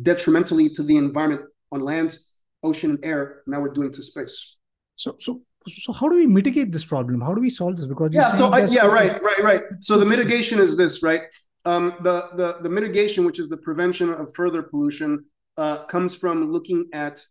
detrimentally 0.00 0.68
to 0.68 0.82
the 0.82 0.96
environment 0.96 1.42
on 1.72 1.80
land, 1.80 2.16
ocean, 2.62 2.92
and 2.92 3.04
air. 3.04 3.42
Now 3.46 3.60
we're 3.60 3.72
doing 3.72 3.92
to 3.92 4.02
space. 4.02 4.58
So, 4.96 5.16
so, 5.18 5.42
so 5.68 5.92
how 5.92 6.08
do 6.08 6.16
we 6.16 6.26
mitigate 6.26 6.72
this 6.72 6.84
problem? 6.84 7.20
How 7.20 7.34
do 7.34 7.40
we 7.40 7.50
solve 7.50 7.76
this? 7.76 7.86
Because 7.86 8.10
yeah, 8.12 8.30
so 8.30 8.52
I, 8.52 8.66
yeah, 8.66 8.86
right, 8.86 9.20
right, 9.22 9.42
right. 9.42 9.60
So 9.80 9.98
the 9.98 10.06
mitigation 10.06 10.58
is 10.58 10.76
this, 10.76 11.02
right? 11.02 11.22
Um, 11.64 11.94
the 12.02 12.28
the 12.36 12.58
the 12.62 12.68
mitigation, 12.68 13.24
which 13.24 13.38
is 13.38 13.48
the 13.48 13.56
prevention 13.56 14.12
of 14.12 14.34
further 14.34 14.62
pollution, 14.62 15.24
uh, 15.56 15.84
comes 15.86 16.14
from 16.14 16.52
looking 16.52 16.88
at 16.92 17.24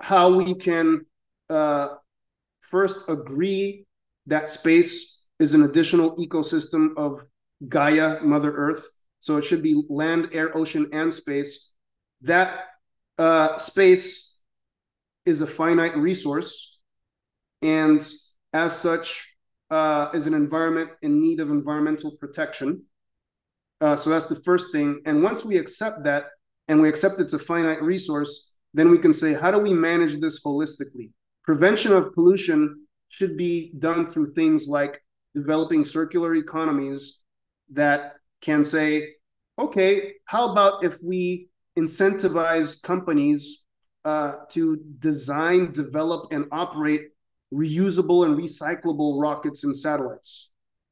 how 0.00 0.32
we 0.32 0.54
can 0.54 1.06
uh, 1.50 1.88
first 2.60 3.08
agree 3.08 3.86
that 4.26 4.48
space 4.48 5.28
is 5.38 5.54
an 5.54 5.62
additional 5.62 6.16
ecosystem 6.16 6.96
of 6.96 7.24
Gaia, 7.68 8.20
Mother 8.22 8.52
Earth. 8.52 8.86
So 9.20 9.36
it 9.36 9.44
should 9.44 9.62
be 9.62 9.82
land, 9.88 10.30
air, 10.32 10.56
ocean, 10.56 10.90
and 10.92 11.12
space. 11.12 11.74
That 12.22 12.64
uh, 13.18 13.56
space 13.56 14.42
is 15.24 15.42
a 15.42 15.46
finite 15.46 15.96
resource, 15.96 16.73
and 17.64 18.00
as 18.52 18.78
such, 18.78 19.28
uh, 19.70 20.10
is 20.14 20.28
an 20.28 20.34
environment 20.34 20.90
in 21.02 21.20
need 21.20 21.40
of 21.40 21.50
environmental 21.50 22.16
protection. 22.18 22.84
Uh, 23.80 23.96
so 23.96 24.10
that's 24.10 24.26
the 24.26 24.40
first 24.44 24.70
thing. 24.70 25.00
And 25.06 25.22
once 25.22 25.44
we 25.44 25.56
accept 25.56 26.04
that, 26.04 26.24
and 26.68 26.80
we 26.80 26.88
accept 26.88 27.18
it's 27.18 27.32
a 27.32 27.38
finite 27.38 27.82
resource, 27.82 28.54
then 28.72 28.90
we 28.90 28.98
can 28.98 29.12
say, 29.12 29.34
how 29.34 29.50
do 29.50 29.58
we 29.58 29.72
manage 29.72 30.18
this 30.18 30.44
holistically? 30.44 31.10
Prevention 31.42 31.92
of 31.92 32.14
pollution 32.14 32.86
should 33.08 33.36
be 33.36 33.72
done 33.78 34.06
through 34.06 34.32
things 34.34 34.68
like 34.68 35.02
developing 35.34 35.84
circular 35.84 36.34
economies 36.34 37.22
that 37.72 38.14
can 38.40 38.64
say, 38.64 39.14
okay, 39.58 40.14
how 40.26 40.52
about 40.52 40.84
if 40.84 40.98
we 41.04 41.48
incentivize 41.78 42.82
companies 42.82 43.64
uh, 44.04 44.34
to 44.50 44.78
design, 44.98 45.72
develop, 45.72 46.32
and 46.32 46.46
operate 46.52 47.08
reusable 47.54 48.26
and 48.26 48.36
recyclable 48.36 49.20
rockets 49.20 49.64
and 49.64 49.76
satellites? 49.76 50.50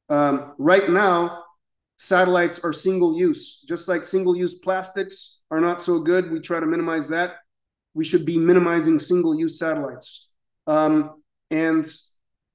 Um, 0.09 0.53
right 0.57 0.89
now, 0.89 1.43
satellites 1.97 2.63
are 2.63 2.73
single 2.73 3.17
use, 3.17 3.61
just 3.67 3.87
like 3.87 4.03
single 4.03 4.35
use 4.35 4.55
plastics 4.55 5.43
are 5.51 5.61
not 5.61 5.81
so 5.81 5.99
good. 6.01 6.31
We 6.31 6.39
try 6.39 6.59
to 6.59 6.65
minimize 6.65 7.09
that. 7.09 7.35
We 7.93 8.03
should 8.03 8.25
be 8.25 8.37
minimizing 8.37 8.99
single 8.99 9.37
use 9.37 9.59
satellites. 9.59 10.33
Um, 10.65 11.21
and 11.51 11.85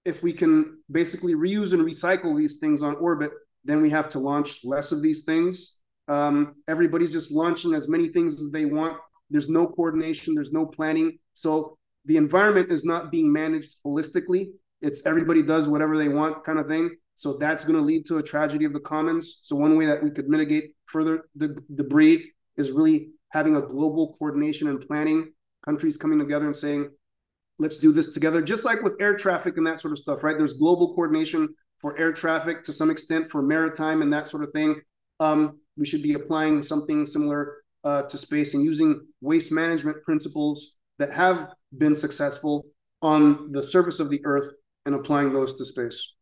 if 0.04 0.22
we 0.22 0.32
can 0.32 0.78
basically 0.90 1.34
reuse 1.34 1.72
and 1.72 1.82
recycle 1.82 2.36
these 2.36 2.58
things 2.58 2.82
on 2.82 2.96
orbit, 2.96 3.30
then 3.64 3.80
we 3.82 3.90
have 3.90 4.08
to 4.10 4.18
launch 4.18 4.64
less 4.64 4.90
of 4.90 5.02
these 5.02 5.24
things. 5.24 5.80
Um, 6.08 6.56
everybody's 6.66 7.12
just 7.12 7.30
launching 7.30 7.74
as 7.74 7.88
many 7.88 8.08
things 8.08 8.40
as 8.40 8.50
they 8.50 8.64
want. 8.64 8.98
There's 9.30 9.48
no 9.48 9.66
coordination, 9.66 10.34
there's 10.34 10.52
no 10.52 10.66
planning. 10.66 11.18
So 11.34 11.77
the 12.08 12.16
environment 12.16 12.70
is 12.70 12.84
not 12.84 13.12
being 13.12 13.30
managed 13.30 13.76
holistically. 13.86 14.52
It's 14.80 15.04
everybody 15.06 15.42
does 15.42 15.68
whatever 15.68 15.96
they 15.96 16.08
want 16.08 16.42
kind 16.42 16.58
of 16.58 16.66
thing. 16.66 16.96
So 17.14 17.36
that's 17.36 17.64
going 17.64 17.78
to 17.78 17.84
lead 17.84 18.06
to 18.06 18.16
a 18.16 18.22
tragedy 18.22 18.64
of 18.64 18.72
the 18.72 18.80
commons. 18.80 19.40
So 19.42 19.56
one 19.56 19.76
way 19.76 19.86
that 19.86 20.02
we 20.02 20.10
could 20.10 20.28
mitigate 20.28 20.74
further 20.86 21.28
the 21.36 21.62
debris 21.74 22.32
is 22.56 22.72
really 22.72 23.10
having 23.30 23.56
a 23.56 23.60
global 23.60 24.16
coordination 24.18 24.68
and 24.68 24.80
planning, 24.80 25.32
countries 25.64 25.98
coming 25.98 26.18
together 26.18 26.46
and 26.46 26.56
saying, 26.56 26.90
let's 27.58 27.76
do 27.76 27.92
this 27.92 28.14
together, 28.14 28.40
just 28.40 28.64
like 28.64 28.82
with 28.82 28.96
air 29.00 29.16
traffic 29.16 29.58
and 29.58 29.66
that 29.66 29.80
sort 29.80 29.92
of 29.92 29.98
stuff, 29.98 30.22
right? 30.22 30.38
There's 30.38 30.54
global 30.54 30.94
coordination 30.94 31.54
for 31.78 31.98
air 31.98 32.12
traffic 32.12 32.64
to 32.64 32.72
some 32.72 32.90
extent 32.90 33.30
for 33.30 33.42
maritime 33.42 34.00
and 34.00 34.12
that 34.14 34.28
sort 34.28 34.44
of 34.44 34.50
thing. 34.52 34.80
Um, 35.20 35.58
we 35.76 35.84
should 35.84 36.02
be 36.02 36.14
applying 36.14 36.62
something 36.62 37.04
similar 37.04 37.58
uh, 37.84 38.02
to 38.04 38.16
space 38.16 38.54
and 38.54 38.64
using 38.64 39.06
waste 39.20 39.52
management 39.52 40.02
principles 40.04 40.77
that 40.98 41.12
have 41.12 41.52
been 41.76 41.96
successful 41.96 42.66
on 43.02 43.52
the 43.52 43.62
surface 43.62 44.00
of 44.00 44.10
the 44.10 44.20
earth 44.24 44.52
and 44.84 44.94
applying 44.94 45.32
those 45.32 45.54
to 45.54 45.64
space. 45.64 46.14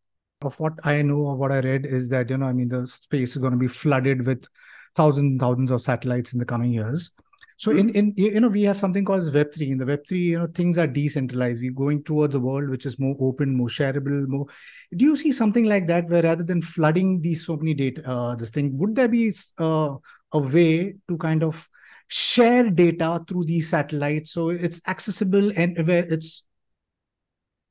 Of 0.42 0.58
what 0.60 0.74
I 0.84 1.00
know 1.02 1.28
of 1.28 1.38
what 1.38 1.52
I 1.52 1.60
read 1.60 1.86
is 1.86 2.08
that, 2.10 2.28
you 2.28 2.36
know, 2.36 2.46
I 2.46 2.52
mean, 2.52 2.68
the 2.68 2.86
space 2.86 3.36
is 3.36 3.40
going 3.40 3.52
to 3.52 3.58
be 3.58 3.68
flooded 3.68 4.26
with 4.26 4.46
thousands 4.94 5.24
and 5.24 5.40
thousands 5.40 5.70
of 5.70 5.82
satellites 5.82 6.32
in 6.32 6.38
the 6.38 6.44
coming 6.44 6.72
years. 6.72 7.10
So 7.58 7.70
in, 7.70 7.88
in 7.90 8.12
you 8.16 8.38
know 8.38 8.48
we 8.48 8.62
have 8.64 8.78
something 8.78 9.04
called 9.04 9.22
Web3. 9.22 9.70
In 9.70 9.78
the 9.78 9.86
Web3, 9.86 10.10
you 10.10 10.38
know 10.38 10.46
things 10.46 10.76
are 10.76 10.86
decentralized. 10.86 11.62
We're 11.62 11.72
going 11.72 12.04
towards 12.04 12.34
a 12.34 12.40
world 12.40 12.68
which 12.68 12.84
is 12.84 12.98
more 12.98 13.16
open, 13.18 13.56
more 13.56 13.68
shareable, 13.68 14.26
more. 14.28 14.46
Do 14.94 15.06
you 15.06 15.16
see 15.16 15.32
something 15.32 15.64
like 15.64 15.86
that 15.86 16.08
where 16.10 16.22
rather 16.22 16.44
than 16.44 16.60
flooding 16.60 17.22
these 17.22 17.46
so 17.46 17.56
many 17.56 17.72
data, 17.72 18.06
uh, 18.06 18.34
this 18.34 18.50
thing, 18.50 18.76
would 18.76 18.94
there 18.94 19.08
be 19.08 19.32
uh, 19.58 19.94
a 20.32 20.38
way 20.38 20.96
to 21.08 21.16
kind 21.16 21.42
of 21.42 21.66
share 22.08 22.70
data 22.70 23.24
through 23.26 23.44
these 23.44 23.68
satellites 23.68 24.32
so 24.32 24.50
it's 24.50 24.80
accessible 24.86 25.52
and 25.56 25.76
it's 25.78 26.46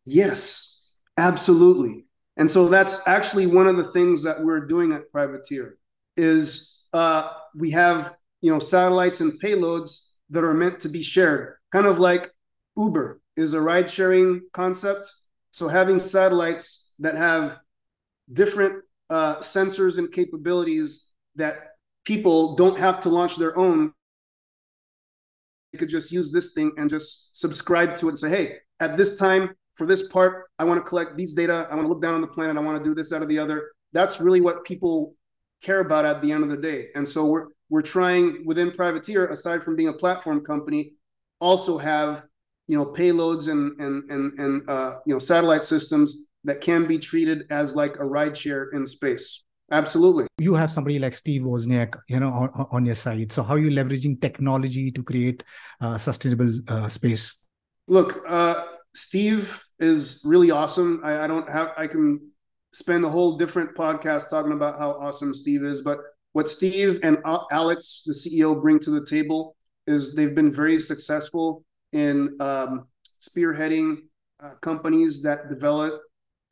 yes 0.06 0.76
absolutely. 1.18 2.06
And 2.38 2.50
so 2.50 2.68
that's 2.68 3.08
actually 3.08 3.48
one 3.48 3.68
of 3.68 3.78
the 3.78 3.86
things 3.86 4.24
that 4.24 4.44
we're 4.44 4.66
doing 4.66 4.92
at 4.92 5.12
privateer 5.12 5.78
is 6.18 6.88
uh, 6.94 7.32
we 7.56 7.72
have 7.72 8.16
you 8.42 8.52
know 8.52 8.60
satellites 8.60 9.22
and 9.22 9.40
payloads 9.42 10.12
that 10.30 10.44
are 10.44 10.54
meant 10.54 10.80
to 10.82 10.90
be 10.90 11.02
shared 11.02 11.56
kind 11.72 11.86
of 11.86 12.00
like 12.00 12.30
uber 12.78 13.22
is 13.36 13.54
a 13.54 13.62
ride 13.62 13.90
sharing 13.90 14.42
concept. 14.54 15.12
So 15.52 15.68
having 15.68 16.00
satellites 16.00 16.94
that 17.00 17.16
have 17.16 17.60
different 18.32 18.84
uh, 19.10 19.38
sensors 19.38 19.98
and 19.98 20.12
capabilities 20.12 21.10
that 21.36 21.56
people 22.06 22.56
don't 22.56 22.78
have 22.78 23.00
to 23.02 23.10
launch 23.10 23.38
their 23.38 23.58
own 23.58 23.94
could 25.76 25.90
just 25.90 26.12
use 26.12 26.32
this 26.32 26.54
thing 26.54 26.72
and 26.78 26.90
just 26.90 27.38
subscribe 27.40 27.96
to 27.98 28.08
it 28.08 28.10
and 28.10 28.20
say 28.20 28.30
hey 28.30 28.56
at 28.80 28.98
this 28.98 29.18
time 29.18 29.56
for 29.76 29.86
this 29.86 30.08
part 30.10 30.46
i 30.60 30.64
want 30.64 30.78
to 30.78 30.90
collect 30.90 31.16
these 31.18 31.34
data 31.34 31.68
i 31.70 31.76
want 31.76 31.86
to 31.86 31.90
look 31.90 32.02
down 32.02 32.14
on 32.14 32.22
the 32.22 32.28
planet 32.28 32.58
i 32.58 32.60
want 32.60 32.78
to 32.78 32.84
do 32.84 32.96
this 32.96 33.12
out 33.14 33.22
of 33.22 33.28
the 33.28 33.38
other 33.38 33.72
that's 33.94 34.20
really 34.20 34.42
what 34.42 34.64
people 34.66 35.14
care 35.62 35.80
about 35.80 36.06
at 36.06 36.22
the 36.22 36.32
end 36.32 36.44
of 36.44 36.50
the 36.50 36.58
day 36.58 36.88
and 36.96 37.08
so 37.08 37.26
we're 37.26 37.48
we're 37.70 37.82
trying 37.82 38.46
within 38.46 38.72
Privateer, 38.72 39.28
aside 39.28 39.64
from 39.64 39.76
being 39.76 39.90
a 39.90 39.94
platform 39.94 40.44
company, 40.44 40.94
also 41.40 41.78
have 41.78 42.24
you 42.68 42.78
know 42.78 42.86
payloads 42.86 43.50
and 43.50 43.80
and 43.80 44.10
and 44.10 44.40
and 44.40 44.70
uh, 44.70 44.96
you 45.06 45.14
know 45.14 45.20
satellite 45.20 45.66
systems 45.66 46.28
that 46.44 46.62
can 46.62 46.88
be 46.88 47.00
treated 47.00 47.46
as 47.50 47.76
like 47.76 47.96
a 47.96 48.04
rideshare 48.04 48.68
in 48.74 48.86
space. 48.86 49.44
Absolutely. 49.72 50.28
You 50.38 50.54
have 50.54 50.72
somebody 50.72 51.00
like 51.00 51.16
Steve 51.16 51.42
Wozniak, 51.42 51.98
you 52.08 52.20
know, 52.20 52.30
on, 52.30 52.68
on 52.72 52.86
your 52.86 52.96
side. 52.96 53.32
So 53.32 53.42
how 53.42 53.56
are 53.56 53.60
you 53.60 53.72
leveraging 53.72 54.22
technology 54.22 54.92
to 54.92 55.02
create 55.02 55.44
uh, 55.82 55.98
sustainable 55.98 56.60
uh, 56.68 56.88
space? 56.88 57.36
Look, 57.88 58.24
uh, 58.28 58.64
Steve 58.94 59.64
is 59.80 60.22
really 60.24 60.52
awesome. 60.52 61.02
I, 61.04 61.24
I 61.24 61.28
don't 61.28 61.50
have. 61.50 61.72
I 61.78 61.88
can 61.88 62.32
spend 62.74 63.06
a 63.06 63.10
whole 63.10 63.38
different 63.38 63.76
podcast 63.76 64.30
talking 64.30 64.52
about 64.52 64.78
how 64.78 64.92
awesome 64.92 65.34
Steve 65.34 65.64
is, 65.64 65.82
but 65.82 66.00
what 66.34 66.50
Steve 66.50 67.00
and 67.02 67.18
Alex, 67.52 68.04
the 68.06 68.14
CEO, 68.14 68.62
bring 68.62 68.80
to 68.80 68.90
the 68.90 69.06
table 69.06 69.56
is 69.88 70.14
they've 70.14 70.36
been 70.36 70.52
very 70.52 70.80
successful 70.80 71.64
in 71.94 72.36
um, 72.42 72.88
spearheading 73.22 74.00
uh, 74.44 74.52
companies 74.62 75.22
that 75.22 75.48
develop 75.50 76.02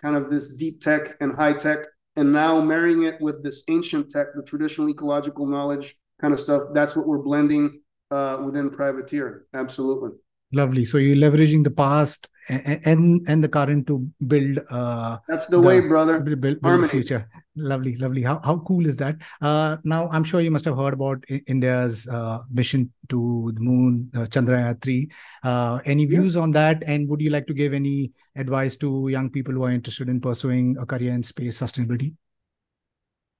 kind 0.01 0.15
of 0.15 0.29
this 0.29 0.55
deep 0.55 0.79
tech 0.79 1.15
and 1.19 1.35
high 1.35 1.53
tech, 1.53 1.79
and 2.15 2.31
now 2.31 2.61
marrying 2.61 3.03
it 3.03 3.19
with 3.21 3.43
this 3.43 3.63
ancient 3.69 4.09
tech, 4.09 4.27
the 4.35 4.43
traditional 4.43 4.89
ecological 4.89 5.45
knowledge 5.47 5.95
kind 6.21 6.33
of 6.33 6.39
stuff. 6.39 6.63
That's 6.73 6.95
what 6.95 7.07
we're 7.07 7.19
blending 7.19 7.81
uh, 8.11 8.41
within 8.45 8.69
Privateer. 8.69 9.45
Absolutely. 9.53 10.11
Lovely. 10.51 10.85
So 10.85 10.97
you're 10.99 11.15
leveraging 11.15 11.63
the 11.63 11.71
past 11.71 12.29
and 12.47 12.79
and, 12.85 13.25
and 13.27 13.43
the 13.43 13.49
current 13.49 13.87
to 13.87 14.07
build. 14.25 14.59
Uh, 14.69 15.17
That's 15.27 15.47
the, 15.47 15.57
the 15.57 15.63
way, 15.63 15.79
brother. 15.79 16.19
Build, 16.19 16.41
build, 16.41 16.61
build 16.61 16.83
the 16.83 16.87
future. 16.87 17.27
Lovely, 17.55 17.95
lovely. 17.97 18.23
How 18.23 18.41
how 18.43 18.57
cool 18.59 18.87
is 18.87 18.97
that? 18.97 19.17
Uh, 19.39 19.77
now 19.83 20.09
I'm 20.09 20.23
sure 20.23 20.41
you 20.41 20.49
must 20.49 20.65
have 20.65 20.75
heard 20.75 20.93
about 20.95 21.23
India's 21.45 22.07
uh, 22.07 22.39
mission 22.51 22.91
to 23.09 23.51
the 23.53 23.61
moon, 23.61 24.09
uh, 24.15 24.21
Chandrayaan 24.21 24.81
three. 24.81 25.11
Uh, 25.43 25.79
any 25.85 26.05
views 26.05 26.33
yeah. 26.33 26.41
on 26.41 26.51
that? 26.51 26.83
And 26.87 27.07
would 27.09 27.21
you 27.21 27.29
like 27.29 27.45
to 27.47 27.53
give 27.53 27.73
any 27.73 28.13
advice 28.35 28.75
to 28.77 29.07
young 29.07 29.29
people 29.29 29.53
who 29.53 29.63
are 29.65 29.69
interested 29.69 30.09
in 30.09 30.19
pursuing 30.19 30.77
a 30.79 30.85
career 30.87 31.13
in 31.13 31.21
space 31.21 31.59
sustainability? 31.61 32.15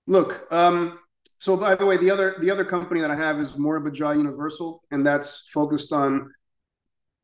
Look, 0.06 0.46
um, 0.52 1.00
so 1.40 1.58
by 1.58 1.74
the 1.74 1.86
way, 1.88 1.98
the 1.98 2.12
other 2.12 2.36
the 2.40 2.52
other 2.52 2.66
company 2.66 3.02
that 3.02 3.10
I 3.10 3.16
have 3.16 3.40
is 3.40 3.56
Moriba 3.56 3.92
Jah 3.92 4.14
Universal, 4.14 4.84
and 4.92 5.04
that's 5.04 5.50
focused 5.50 5.92
on 5.92 6.30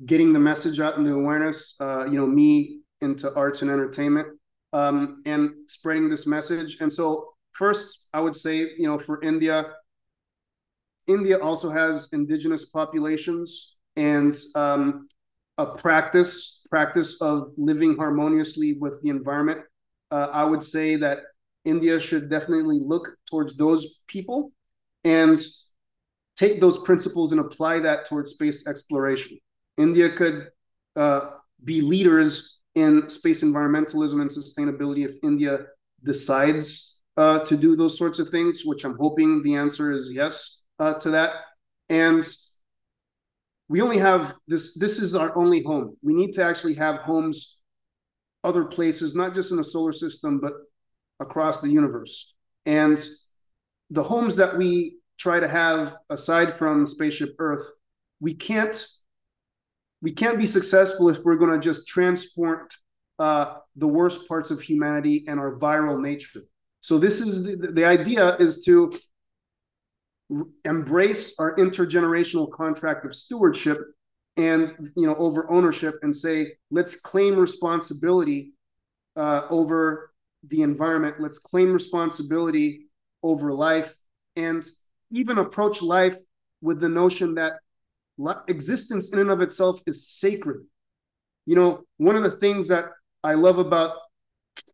getting 0.04 0.34
the 0.34 0.40
message 0.40 0.80
out 0.80 0.98
and 0.98 1.06
the 1.06 1.14
awareness, 1.14 1.80
uh, 1.80 2.06
you 2.06 2.18
know, 2.18 2.26
me 2.26 2.80
into 3.02 3.32
arts 3.36 3.62
and 3.62 3.70
entertainment, 3.70 4.39
um, 4.74 5.22
and 5.26 5.52
spreading 5.68 6.10
this 6.10 6.28
message. 6.28 6.78
And 6.80 6.92
so, 6.92 7.34
first, 7.52 8.08
I 8.14 8.20
would 8.22 8.36
say, 8.36 8.58
you 8.78 8.88
know, 8.88 9.00
for 9.00 9.22
India, 9.22 9.74
India 11.08 11.40
also 11.40 11.70
has 11.70 12.10
indigenous 12.14 12.66
populations 12.66 13.78
and 13.96 14.36
um, 14.56 15.08
a 15.58 15.66
practice 15.66 16.66
practice 16.70 17.20
of 17.22 17.52
living 17.58 17.98
harmoniously 17.98 18.74
with 18.74 19.02
the 19.02 19.10
environment. 19.10 19.60
Uh, 20.12 20.28
I 20.32 20.44
would 20.44 20.64
say 20.64 20.96
that 20.98 21.20
India 21.66 22.00
should 22.00 22.30
definitely 22.30 22.80
look 22.80 23.10
towards 23.30 23.56
those 23.58 24.04
people 24.08 24.52
and 25.04 25.40
take 26.36 26.62
those 26.62 26.78
principles 26.78 27.32
and 27.32 27.42
apply 27.42 27.80
that 27.80 28.06
towards 28.06 28.32
space 28.32 28.68
exploration. 28.68 29.38
India 29.78 30.10
could 30.10 30.50
uh, 30.96 31.32
be 31.64 31.82
leaders 31.82 32.59
in 32.76 33.10
space 33.10 33.44
environmentalism 33.44 34.22
and 34.22 34.30
sustainability 34.30 35.06
if 35.06 35.14
India 35.24 35.66
decides 36.04 37.02
uh, 37.18 37.40
to 37.46 37.58
do 37.58 37.76
those 37.76 37.98
sorts 37.98 38.20
of 38.20 38.30
things, 38.30 38.64
which 38.64 38.86
I'm 38.86 38.98
hoping 38.98 39.44
the 39.44 39.56
answer 39.56 39.92
is 39.92 40.12
yes 40.14 40.66
uh, 40.80 40.94
to 40.96 41.12
that. 41.12 41.32
And 41.90 42.26
we 43.68 43.82
only 43.82 43.98
have 43.98 44.36
this, 44.48 44.78
this 44.78 45.00
is 45.00 45.16
our 45.16 45.38
only 45.38 45.64
home. 45.64 45.98
We 46.02 46.14
need 46.14 46.34
to 46.34 46.44
actually 46.44 46.76
have 46.76 46.98
homes 46.98 47.58
other 48.44 48.66
places, 48.66 49.16
not 49.16 49.34
just 49.34 49.52
in 49.52 49.58
the 49.58 49.64
solar 49.64 49.94
system, 49.94 50.40
but 50.40 50.54
across 51.20 51.62
the 51.62 51.70
universe. 51.70 52.34
And 52.66 52.98
the 53.90 54.04
homes 54.04 54.38
that 54.38 54.58
we 54.58 54.98
try 55.18 55.40
to 55.40 55.48
have 55.48 55.98
aside 56.10 56.54
from 56.54 56.86
spaceship 56.86 57.36
Earth, 57.38 57.70
we 58.22 58.34
can't 58.34 58.82
we 60.02 60.12
can't 60.12 60.38
be 60.38 60.46
successful 60.46 61.10
if 61.10 61.24
we're 61.24 61.36
going 61.36 61.52
to 61.52 61.60
just 61.60 61.88
transport 61.88 62.74
uh, 63.20 63.56
the 63.76 63.88
worst 63.88 64.28
parts 64.28 64.50
of 64.52 64.62
humanity 64.62 65.26
and 65.28 65.40
our 65.40 65.56
viral 65.58 66.00
nature. 66.00 66.42
So 66.82 66.98
this 66.98 67.20
is 67.20 67.60
the, 67.60 67.72
the 67.72 67.86
idea 67.86 68.36
is 68.38 68.64
to 68.66 68.94
embrace 70.64 71.40
our 71.40 71.56
intergenerational 71.56 72.52
contract 72.52 73.06
of 73.06 73.16
stewardship 73.16 73.80
and 74.38 74.92
you 74.96 75.08
know 75.08 75.16
over 75.16 75.50
ownership 75.52 75.96
and 76.04 76.16
say 76.16 76.54
let's 76.70 77.02
claim 77.02 77.36
responsibility 77.36 78.54
uh, 79.16 79.42
over 79.50 80.14
the 80.48 80.62
environment 80.62 81.16
let's 81.20 81.40
claim 81.40 81.74
responsibility 81.74 82.86
over 83.24 83.52
life 83.52 83.98
and 84.36 84.64
even 85.12 85.40
approach 85.40 85.82
life 85.82 86.18
with 86.62 86.80
the 86.80 86.88
notion 86.88 87.36
that 87.36 87.54
existence 88.48 89.14
in 89.14 89.20
and 89.20 89.32
of 89.32 89.42
itself 89.42 89.82
is 89.88 90.08
sacred. 90.08 90.66
You 91.46 91.56
know, 91.56 91.84
one 91.98 92.16
of 92.16 92.24
the 92.24 92.32
things 92.32 92.68
that 92.68 92.86
I 93.24 93.34
love 93.34 93.58
about 93.58 93.96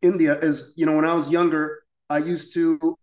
India 0.01 0.37
is, 0.39 0.73
you 0.77 0.85
know, 0.85 0.95
when 0.95 1.05
I 1.05 1.13
was 1.13 1.29
younger, 1.29 1.83
I 2.09 2.19
used 2.19 2.53
to 2.53 2.97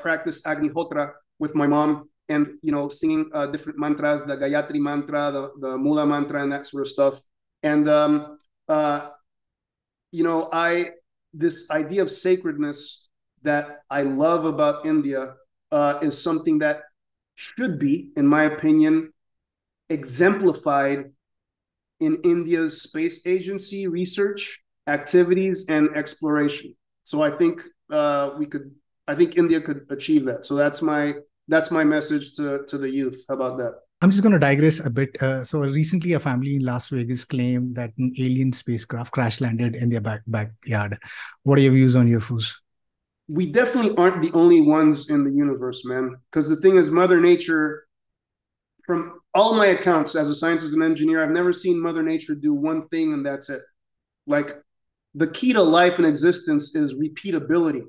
practice 0.00 0.44
Agni 0.46 0.68
Agnihotra 0.68 1.12
with 1.38 1.54
my 1.54 1.66
mom 1.66 2.08
and, 2.28 2.58
you 2.62 2.72
know, 2.72 2.88
singing 2.88 3.30
uh, 3.34 3.46
different 3.46 3.78
mantras, 3.78 4.24
the 4.24 4.36
Gayatri 4.36 4.80
mantra, 4.80 5.30
the, 5.30 5.52
the 5.60 5.78
Mula 5.78 6.06
mantra, 6.06 6.42
and 6.42 6.52
that 6.52 6.66
sort 6.66 6.82
of 6.82 6.88
stuff. 6.88 7.20
And, 7.62 7.88
um, 7.88 8.38
uh, 8.68 9.10
you 10.12 10.24
know, 10.24 10.48
I, 10.52 10.90
this 11.32 11.70
idea 11.70 12.02
of 12.02 12.10
sacredness 12.10 13.08
that 13.42 13.82
I 13.90 14.02
love 14.02 14.44
about 14.44 14.86
India 14.86 15.34
uh, 15.70 15.98
is 16.02 16.20
something 16.22 16.58
that 16.58 16.82
should 17.34 17.78
be, 17.78 18.10
in 18.16 18.26
my 18.26 18.44
opinion, 18.44 19.12
exemplified 19.88 21.12
in 22.00 22.20
India's 22.24 22.82
space 22.82 23.26
agency 23.26 23.86
research 23.88 24.60
activities 24.86 25.66
and 25.68 25.96
exploration. 25.96 26.74
So 27.04 27.22
I 27.22 27.30
think 27.30 27.62
uh, 27.90 28.30
we 28.38 28.46
could, 28.46 28.72
I 29.06 29.14
think 29.14 29.36
India 29.36 29.60
could 29.60 29.86
achieve 29.90 30.24
that. 30.26 30.44
So 30.44 30.54
that's 30.54 30.82
my 30.82 31.14
that's 31.48 31.70
my 31.70 31.84
message 31.84 32.34
to 32.34 32.64
to 32.66 32.78
the 32.78 32.90
youth. 32.90 33.24
How 33.28 33.34
about 33.34 33.58
that? 33.58 33.74
I'm 34.00 34.10
just 34.10 34.22
going 34.22 34.32
to 34.32 34.38
digress 34.38 34.80
a 34.80 34.90
bit. 34.90 35.10
Uh, 35.22 35.44
so 35.44 35.60
recently, 35.60 36.14
a 36.14 36.18
family 36.18 36.56
in 36.56 36.64
Las 36.64 36.88
Vegas 36.88 37.24
claimed 37.24 37.76
that 37.76 37.92
an 37.98 38.12
alien 38.18 38.52
spacecraft 38.52 39.12
crash 39.12 39.40
landed 39.40 39.76
in 39.76 39.90
their 39.90 40.00
back 40.00 40.22
backyard. 40.26 40.98
What 41.44 41.58
are 41.58 41.62
your 41.62 41.72
views 41.72 41.94
on 41.94 42.08
UFOs? 42.08 42.61
We 43.32 43.46
definitely 43.50 43.96
aren't 43.96 44.20
the 44.20 44.30
only 44.34 44.60
ones 44.60 45.08
in 45.08 45.24
the 45.24 45.32
universe, 45.32 45.86
man. 45.86 46.16
Because 46.30 46.50
the 46.50 46.56
thing 46.56 46.76
is, 46.76 46.90
Mother 46.90 47.18
Nature, 47.18 47.86
from 48.84 49.20
all 49.32 49.54
my 49.54 49.66
accounts 49.68 50.14
as 50.14 50.28
a 50.28 50.34
scientist 50.34 50.74
and 50.74 50.82
engineer, 50.82 51.24
I've 51.24 51.30
never 51.30 51.50
seen 51.50 51.80
Mother 51.80 52.02
Nature 52.02 52.34
do 52.34 52.52
one 52.52 52.88
thing 52.88 53.14
and 53.14 53.24
that's 53.24 53.48
it. 53.48 53.62
Like 54.26 54.52
the 55.14 55.28
key 55.28 55.54
to 55.54 55.62
life 55.62 55.96
and 55.96 56.06
existence 56.06 56.74
is 56.74 57.00
repeatability. 57.00 57.84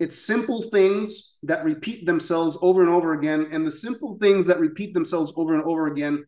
It's 0.00 0.18
simple 0.18 0.60
things 0.60 1.38
that 1.44 1.64
repeat 1.64 2.04
themselves 2.04 2.58
over 2.60 2.82
and 2.82 2.90
over 2.90 3.14
again. 3.14 3.48
And 3.50 3.66
the 3.66 3.72
simple 3.72 4.18
things 4.18 4.44
that 4.48 4.60
repeat 4.60 4.92
themselves 4.92 5.32
over 5.34 5.54
and 5.54 5.64
over 5.64 5.86
again, 5.86 6.26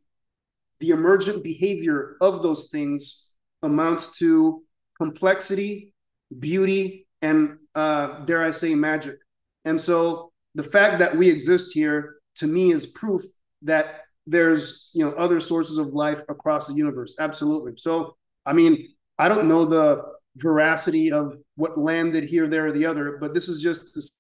the 0.79 0.91
emergent 0.91 1.45
behavior 1.45 2.17
of 2.23 2.43
those 2.43 2.71
things 2.71 3.33
amounts 3.63 4.19
to 4.21 4.63
complexity, 4.99 5.93
beauty, 6.39 7.07
and 7.21 7.59
uh, 7.75 8.25
dare 8.25 8.43
I 8.43 8.51
say, 8.51 8.75
magic. 8.75 9.17
And 9.65 9.81
so 9.81 10.33
the 10.55 10.63
fact 10.63 10.99
that 10.99 11.17
we 11.17 11.29
exist 11.29 11.73
here 11.75 12.17
to 12.37 12.47
me 12.47 12.73
is 12.73 12.87
proof 12.87 13.23
that 13.63 14.05
there's 14.27 14.91
you 14.95 15.05
know 15.05 15.13
other 15.13 15.41
sources 15.41 15.79
of 15.79 15.89
life 15.89 16.23
across 16.29 16.69
the 16.69 16.75
universe. 16.75 17.17
Absolutely. 17.19 17.73
So 17.77 18.17
I 18.47 18.53
mean, 18.53 18.89
I 19.19 19.29
don't 19.29 19.49
know 19.49 19.65
the 19.65 20.03
veracity 20.37 21.13
of 21.13 21.37
what 21.57 21.79
landed 21.79 22.25
here, 22.25 22.47
there, 22.47 22.67
or 22.67 22.73
the 22.73 22.87
other, 22.87 23.19
but 23.21 23.35
this 23.35 23.49
is 23.49 23.61
just 23.61 23.95
this, 23.95 24.17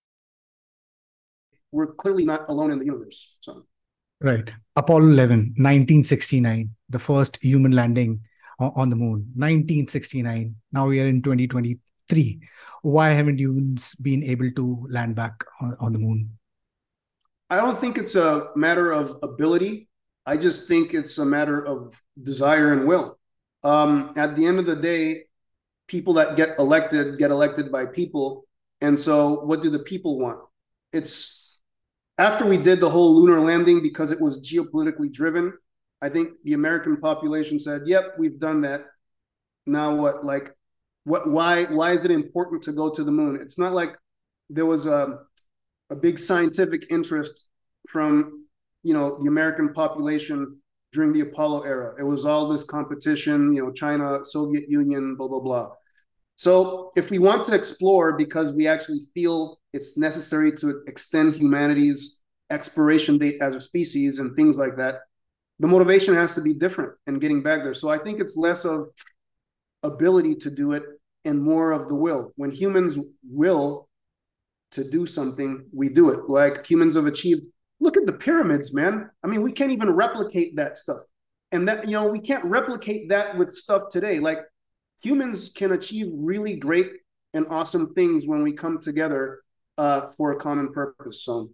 we're 1.73 1.95
clearly 1.95 2.25
not 2.25 2.49
alone 2.49 2.71
in 2.71 2.79
the 2.79 2.85
universe. 2.85 3.37
So 3.41 3.67
right. 4.21 4.51
Apollo 4.77 5.09
11, 5.09 5.39
1969, 5.57 6.71
the 6.89 6.99
first 6.99 7.39
human 7.43 7.73
landing 7.73 8.21
on 8.59 8.91
the 8.91 8.97
moon. 8.97 9.33
1969. 9.37 10.55
Now 10.73 10.87
we 10.87 11.01
are 11.01 11.07
in 11.07 11.23
2020 11.23 11.79
three. 12.11 12.41
Why 12.83 13.11
haven't 13.11 13.39
humans 13.39 13.95
been 13.95 14.23
able 14.25 14.51
to 14.51 14.87
land 14.91 15.15
back 15.15 15.45
on, 15.61 15.77
on 15.81 15.93
the 15.93 15.99
moon? 15.99 16.37
I 17.49 17.57
don't 17.57 17.81
think 17.81 17.99
it's 17.99 18.15
a 18.15 18.49
matter 18.55 18.93
of 18.93 19.17
ability. 19.23 19.89
I 20.27 20.37
just 20.37 20.69
think 20.69 20.95
it's 20.95 21.19
a 21.19 21.25
matter 21.25 21.65
of 21.67 22.01
desire 22.21 22.73
and 22.73 22.87
will. 22.87 23.19
Um, 23.63 24.13
at 24.17 24.37
the 24.37 24.47
end 24.47 24.59
of 24.59 24.67
the 24.67 24.77
day, 24.77 25.25
people 25.89 26.15
that 26.15 26.37
get 26.37 26.59
elected 26.59 27.19
get 27.19 27.31
elected 27.31 27.73
by 27.73 27.87
people. 27.87 28.47
And 28.81 28.99
so, 28.99 29.41
what 29.45 29.61
do 29.61 29.69
the 29.69 29.81
people 29.81 30.19
want? 30.19 30.39
It's 30.93 31.59
after 32.17 32.47
we 32.47 32.57
did 32.57 32.81
the 32.81 32.89
whole 32.89 33.15
lunar 33.15 33.41
landing 33.41 33.83
because 33.83 34.13
it 34.13 34.21
was 34.21 34.49
geopolitically 34.49 35.13
driven. 35.13 35.53
I 36.01 36.09
think 36.09 36.31
the 36.45 36.55
American 36.55 36.97
population 36.99 37.59
said, 37.59 37.83
"Yep, 37.87 38.15
we've 38.19 38.39
done 38.39 38.63
that." 38.63 38.83
Now 39.67 39.95
what? 39.97 40.25
Like 40.25 40.55
what 41.05 41.31
why 41.31 41.65
why 41.65 41.93
is 41.93 42.05
it 42.05 42.11
important 42.11 42.63
to 42.65 42.73
go 42.73 42.91
to 42.91 43.05
the 43.05 43.13
moon? 43.13 43.39
It's 43.41 43.59
not 43.59 43.73
like 43.73 43.97
there 44.49 44.67
was 44.67 44.87
a 44.87 45.19
a 45.91 45.97
big 45.97 46.19
scientific 46.19 46.87
interest 46.91 47.49
from 47.89 48.47
you 48.83 48.95
know 48.95 49.19
the 49.21 49.29
american 49.29 49.73
population 49.73 50.59
during 50.93 51.13
the 51.13 51.21
apollo 51.21 51.63
era. 51.63 51.95
It 51.99 52.05
was 52.05 52.25
all 52.25 52.49
this 52.49 52.65
competition 52.65 53.53
you 53.53 53.63
know 53.63 53.73
china 53.73 54.21
soviet 54.25 54.65
union 54.69 55.17
blah 55.17 55.29
blah 55.29 55.41
blah. 55.41 55.71
So 56.37 56.91
if 56.97 57.11
we 57.11 57.19
want 57.19 57.45
to 57.47 57.55
explore 57.55 58.17
because 58.17 58.55
we 58.55 58.67
actually 58.67 59.01
feel 59.15 59.61
it's 59.73 59.99
necessary 59.99 60.53
to 60.53 60.83
extend 60.87 61.37
humanity's 61.37 62.21
expiration 62.51 63.19
date 63.19 63.39
as 63.41 63.55
a 63.55 63.61
species 63.61 64.19
and 64.19 64.35
things 64.35 64.59
like 64.59 64.77
that, 64.79 64.97
the 65.59 65.69
motivation 65.69 66.15
has 66.15 66.35
to 66.35 66.41
be 66.41 66.55
different 66.55 66.93
in 67.07 67.19
getting 67.19 67.43
back 67.43 67.63
there. 67.63 67.75
So 67.75 67.91
I 67.91 67.99
think 67.99 68.21
it's 68.21 68.37
less 68.37 68.65
of 68.65 68.89
ability 69.83 70.35
to 70.37 70.51
do 70.51 70.73
it 70.73 70.83
and 71.25 71.43
more 71.43 71.73
of 71.73 71.89
the 71.89 71.95
will. 71.95 72.33
When 72.37 72.51
humans 72.51 72.99
will 73.29 73.89
to 74.73 74.89
do 74.89 75.07
something, 75.07 75.67
we 75.73 75.89
do 75.89 76.11
it. 76.11 76.29
Like 76.29 76.67
humans 76.67 76.97
have 76.97 77.07
achieved. 77.07 77.47
Look 77.81 77.97
at 77.97 78.07
the 78.07 78.13
pyramids, 78.13 78.75
man. 78.75 79.11
I 79.23 79.27
mean, 79.27 79.43
we 79.43 79.53
can't 79.53 79.73
even 79.73 79.91
replicate 79.91 80.57
that 80.57 80.77
stuff. 80.77 81.01
And 81.53 81.67
that, 81.69 81.87
you 81.87 81.93
know, 81.93 82.07
we 82.09 82.21
can't 82.21 82.45
replicate 82.45 83.09
that 83.09 83.37
with 83.37 83.53
stuff 83.53 83.85
today. 83.91 84.21
Like 84.21 84.39
humans 85.03 85.51
can 85.51 85.73
achieve 85.73 86.09
really 86.13 86.57
great 86.57 86.91
and 87.35 87.47
awesome 87.49 87.95
things 87.95 88.27
when 88.27 88.43
we 88.43 88.53
come 88.53 88.79
together 88.79 89.41
uh, 89.79 90.09
for 90.09 90.33
a 90.33 90.37
common 90.37 90.73
purpose. 90.73 91.25
So 91.25 91.51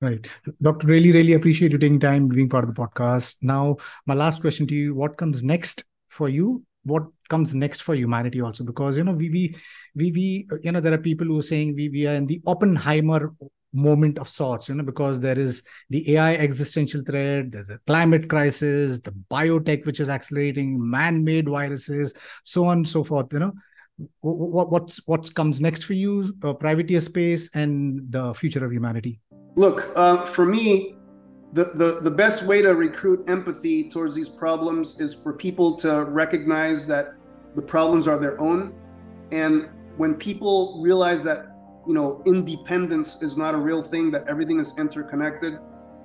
Right. 0.00 0.26
Doctor, 0.62 0.86
really, 0.86 1.12
really 1.12 1.34
appreciate 1.34 1.72
you 1.72 1.78
taking 1.78 2.00
time 2.00 2.26
being 2.28 2.48
part 2.48 2.64
of 2.64 2.74
the 2.74 2.80
podcast. 2.80 3.36
Now, 3.42 3.76
my 4.06 4.14
last 4.14 4.40
question 4.40 4.66
to 4.68 4.74
you, 4.74 4.94
what 4.94 5.18
comes 5.18 5.42
next 5.42 5.84
for 6.08 6.28
you? 6.28 6.64
What 6.84 7.04
comes 7.30 7.54
next 7.54 7.82
for 7.82 7.94
humanity 7.94 8.40
also? 8.40 8.64
Because, 8.64 8.96
you 8.96 9.04
know, 9.04 9.12
we, 9.12 9.30
we, 9.30 9.56
we, 9.94 10.12
we 10.12 10.48
you 10.62 10.72
know, 10.72 10.80
there 10.80 10.92
are 10.92 10.98
people 10.98 11.26
who 11.26 11.38
are 11.38 11.42
saying 11.42 11.74
we, 11.74 11.88
we 11.88 12.06
are 12.06 12.14
in 12.14 12.26
the 12.26 12.42
Oppenheimer 12.46 13.32
moment 13.72 14.18
of 14.18 14.28
sorts, 14.28 14.68
you 14.68 14.74
know, 14.74 14.84
because 14.84 15.20
there 15.20 15.38
is 15.38 15.62
the 15.90 16.16
AI 16.16 16.34
existential 16.34 17.02
threat, 17.02 17.52
there's 17.52 17.70
a 17.70 17.78
climate 17.86 18.28
crisis, 18.28 19.00
the 19.00 19.12
biotech, 19.30 19.86
which 19.86 20.00
is 20.00 20.08
accelerating, 20.08 20.78
man-made 20.90 21.48
viruses, 21.48 22.12
so 22.44 22.66
on 22.66 22.78
and 22.78 22.88
so 22.88 23.04
forth, 23.04 23.32
you 23.32 23.38
know. 23.38 23.52
What, 24.22 24.70
what's 24.70 25.06
what 25.06 25.32
comes 25.34 25.60
next 25.60 25.84
for 25.84 25.92
you, 25.92 26.34
uh, 26.42 26.54
privateer 26.54 27.02
space 27.02 27.54
and 27.54 28.10
the 28.10 28.32
future 28.32 28.64
of 28.64 28.72
humanity? 28.72 29.20
Look, 29.56 29.92
uh, 29.94 30.24
for 30.24 30.46
me, 30.46 30.96
the, 31.52 31.64
the, 31.74 32.00
the 32.00 32.10
best 32.10 32.46
way 32.46 32.62
to 32.62 32.74
recruit 32.74 33.28
empathy 33.28 33.90
towards 33.90 34.14
these 34.14 34.30
problems 34.30 35.00
is 35.00 35.12
for 35.12 35.36
people 35.36 35.74
to 35.76 36.04
recognize 36.04 36.86
that 36.86 37.19
the 37.54 37.62
problems 37.62 38.06
are 38.06 38.18
their 38.18 38.40
own. 38.40 38.74
And 39.32 39.68
when 39.96 40.14
people 40.14 40.80
realize 40.82 41.24
that, 41.24 41.46
you 41.86 41.94
know, 41.94 42.22
independence 42.26 43.22
is 43.22 43.36
not 43.36 43.54
a 43.54 43.58
real 43.58 43.82
thing, 43.82 44.10
that 44.12 44.26
everything 44.28 44.58
is 44.58 44.78
interconnected, 44.78 45.58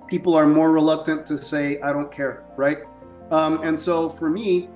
people 0.08 0.36
are 0.36 0.48
more 0.48 0.72
reluctant 0.72 1.26
to 1.28 1.42
say, 1.42 1.80
I 1.82 1.92
don't 1.94 2.12
care, 2.12 2.46
right? 2.58 2.80
Um, 3.32 3.64
and 3.64 3.80
so 3.80 4.10
for 4.10 4.30
me, 4.30 4.70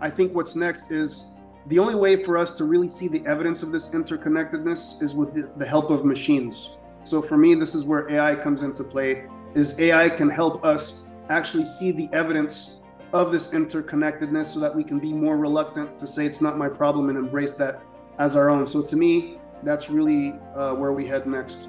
I 0.00 0.10
think 0.10 0.34
what's 0.34 0.56
next 0.56 0.90
is 0.90 1.30
the 1.66 1.78
only 1.78 1.94
way 1.94 2.16
for 2.16 2.36
us 2.36 2.52
to 2.52 2.64
really 2.64 2.88
see 2.88 3.06
the 3.06 3.24
evidence 3.26 3.62
of 3.62 3.70
this 3.70 3.90
interconnectedness 3.90 5.02
is 5.02 5.14
with 5.14 5.34
the, 5.34 5.50
the 5.56 5.66
help 5.66 5.90
of 5.90 6.04
machines. 6.04 6.78
So 7.04 7.20
for 7.20 7.36
me, 7.36 7.54
this 7.54 7.74
is 7.74 7.84
where 7.84 8.10
AI 8.10 8.34
comes 8.34 8.62
into 8.62 8.82
play. 8.82 9.26
Is 9.54 9.78
AI 9.80 10.08
can 10.08 10.28
help 10.28 10.64
us 10.64 11.12
actually 11.28 11.64
see 11.64 11.92
the 11.92 12.08
evidence 12.12 12.79
of 13.12 13.32
this 13.32 13.50
interconnectedness 13.50 14.46
so 14.46 14.60
that 14.60 14.74
we 14.74 14.84
can 14.84 14.98
be 14.98 15.12
more 15.12 15.36
reluctant 15.36 15.98
to 15.98 16.06
say 16.06 16.26
it's 16.26 16.40
not 16.40 16.56
my 16.56 16.68
problem 16.68 17.08
and 17.08 17.18
embrace 17.18 17.54
that 17.54 17.82
as 18.18 18.36
our 18.36 18.50
own. 18.50 18.66
So 18.66 18.82
to 18.82 18.96
me, 18.96 19.38
that's 19.62 19.90
really 19.90 20.34
uh, 20.54 20.74
where 20.74 20.92
we 20.92 21.06
head 21.06 21.26
next. 21.26 21.68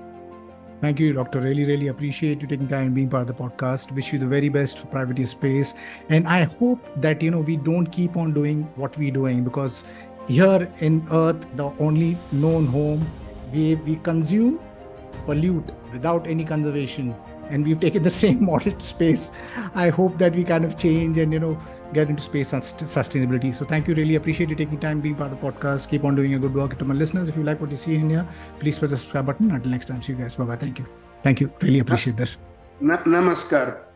Thank 0.81 0.99
you, 0.99 1.13
Doctor. 1.13 1.39
Really, 1.39 1.63
really 1.63 1.89
appreciate 1.89 2.41
you 2.41 2.47
taking 2.47 2.67
time 2.67 2.87
and 2.87 2.95
being 2.95 3.09
part 3.09 3.29
of 3.29 3.37
the 3.37 3.43
podcast. 3.43 3.91
Wish 3.91 4.11
you 4.11 4.17
the 4.17 4.25
very 4.25 4.49
best 4.49 4.79
for 4.79 4.87
Privateer 4.87 5.27
Space. 5.27 5.75
And 6.09 6.27
I 6.27 6.43
hope 6.43 6.87
that, 7.01 7.21
you 7.21 7.29
know, 7.29 7.39
we 7.39 7.55
don't 7.55 7.85
keep 7.85 8.17
on 8.17 8.33
doing 8.33 8.63
what 8.75 8.97
we're 8.97 9.11
doing 9.11 9.43
because 9.43 9.83
here 10.27 10.67
in 10.79 11.05
Earth, 11.11 11.45
the 11.55 11.71
only 11.79 12.17
known 12.31 12.65
home, 12.65 13.07
we, 13.53 13.75
we 13.75 13.97
consume 13.97 14.59
pollute 15.25 15.69
without 15.91 16.25
any 16.25 16.43
conservation 16.43 17.15
and 17.49 17.65
we've 17.65 17.79
taken 17.79 18.03
the 18.03 18.09
same 18.23 18.43
model 18.45 18.79
space. 18.79 19.31
I 19.75 19.89
hope 19.89 20.17
that 20.17 20.35
we 20.35 20.43
kind 20.43 20.65
of 20.65 20.77
change 20.77 21.17
and 21.17 21.33
you 21.33 21.39
know 21.39 21.59
get 21.93 22.09
into 22.09 22.21
space 22.21 22.53
on 22.53 22.61
sustainability. 22.61 23.53
So 23.53 23.65
thank 23.65 23.87
you. 23.87 23.95
Really 23.95 24.15
appreciate 24.15 24.49
you 24.49 24.55
taking 24.55 24.79
time 24.79 25.01
being 25.01 25.15
part 25.15 25.31
of 25.31 25.41
the 25.41 25.51
podcast. 25.51 25.89
Keep 25.89 26.05
on 26.05 26.15
doing 26.15 26.33
a 26.33 26.39
good 26.39 26.53
work. 26.53 26.77
To 26.77 26.85
my 26.85 26.93
listeners 26.93 27.29
if 27.29 27.35
you 27.35 27.43
like 27.43 27.59
what 27.59 27.71
you 27.71 27.77
see 27.77 27.95
in 27.95 28.09
here 28.09 28.27
please 28.59 28.79
press 28.79 28.91
the 28.91 28.97
subscribe 28.97 29.25
button. 29.25 29.51
Until 29.51 29.71
next 29.71 29.87
time 29.87 30.01
see 30.01 30.13
you 30.13 30.19
guys. 30.19 30.35
Bye 30.35 30.45
bye 30.45 30.55
thank 30.55 30.79
you. 30.79 30.85
Thank 31.23 31.41
you. 31.41 31.51
Really 31.61 31.79
appreciate 31.79 32.17
this. 32.17 32.37
Namaskar 32.81 33.90